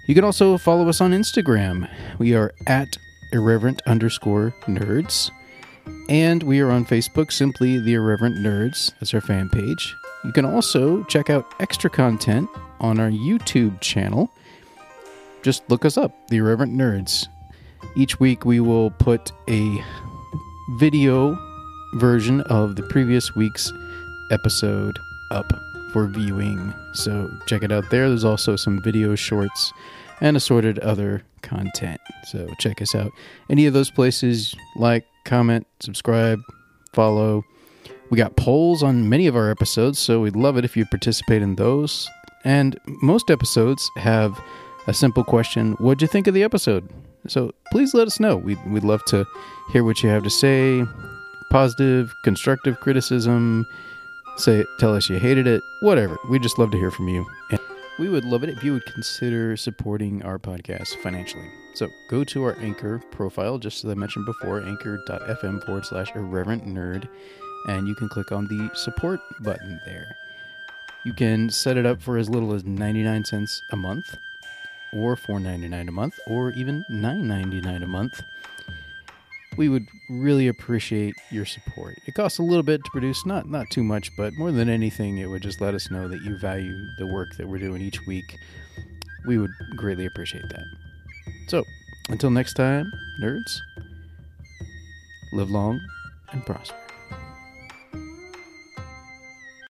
[0.09, 1.87] You can also follow us on Instagram.
[2.17, 2.97] We are at
[3.31, 5.29] irreverent underscore nerds.
[6.09, 8.91] And we are on Facebook, simply The Irreverent Nerds.
[8.99, 9.95] That's our fan page.
[10.23, 12.49] You can also check out extra content
[12.79, 14.31] on our YouTube channel.
[15.43, 17.27] Just look us up, The Irreverent Nerds.
[17.95, 19.85] Each week we will put a
[20.79, 21.37] video
[21.97, 23.71] version of the previous week's
[24.31, 24.97] episode
[25.29, 25.53] up
[25.93, 26.73] for viewing.
[26.93, 28.09] So check it out there.
[28.09, 29.71] There's also some video shorts
[30.21, 31.99] and assorted other content.
[32.25, 33.11] So check us out.
[33.49, 36.41] Any of those places, like, comment, subscribe,
[36.93, 37.43] follow.
[38.09, 41.41] We got polls on many of our episodes, so we'd love it if you participate
[41.41, 42.09] in those.
[42.43, 44.41] And most episodes have
[44.87, 46.89] a simple question What'd you think of the episode?
[47.27, 48.37] So please let us know.
[48.37, 49.25] We'd, we'd love to
[49.71, 50.83] hear what you have to say
[51.49, 53.65] positive, constructive criticism.
[54.37, 56.17] Say, tell us you hated it, whatever.
[56.29, 57.25] We just love to hear from you.
[57.51, 57.59] And
[57.99, 61.49] we would love it if you would consider supporting our podcast financially.
[61.73, 66.65] So go to our Anchor profile, just as I mentioned before, anchor.fm forward slash irreverent
[66.65, 67.09] nerd,
[67.67, 70.15] and you can click on the support button there.
[71.03, 74.17] You can set it up for as little as 99 cents a month,
[74.93, 78.23] or $4.99 a month, or even $9.99 a month.
[79.59, 81.97] We would really appreciate your support.
[82.05, 85.17] It costs a little bit to produce, not not too much, but more than anything,
[85.17, 88.07] it would just let us know that you value the work that we're doing each
[88.07, 88.37] week.
[89.27, 90.63] We would greatly appreciate that.
[91.49, 91.65] So,
[92.07, 92.89] until next time,
[93.21, 93.59] nerds,
[95.33, 95.81] live long
[96.31, 96.88] and prosper.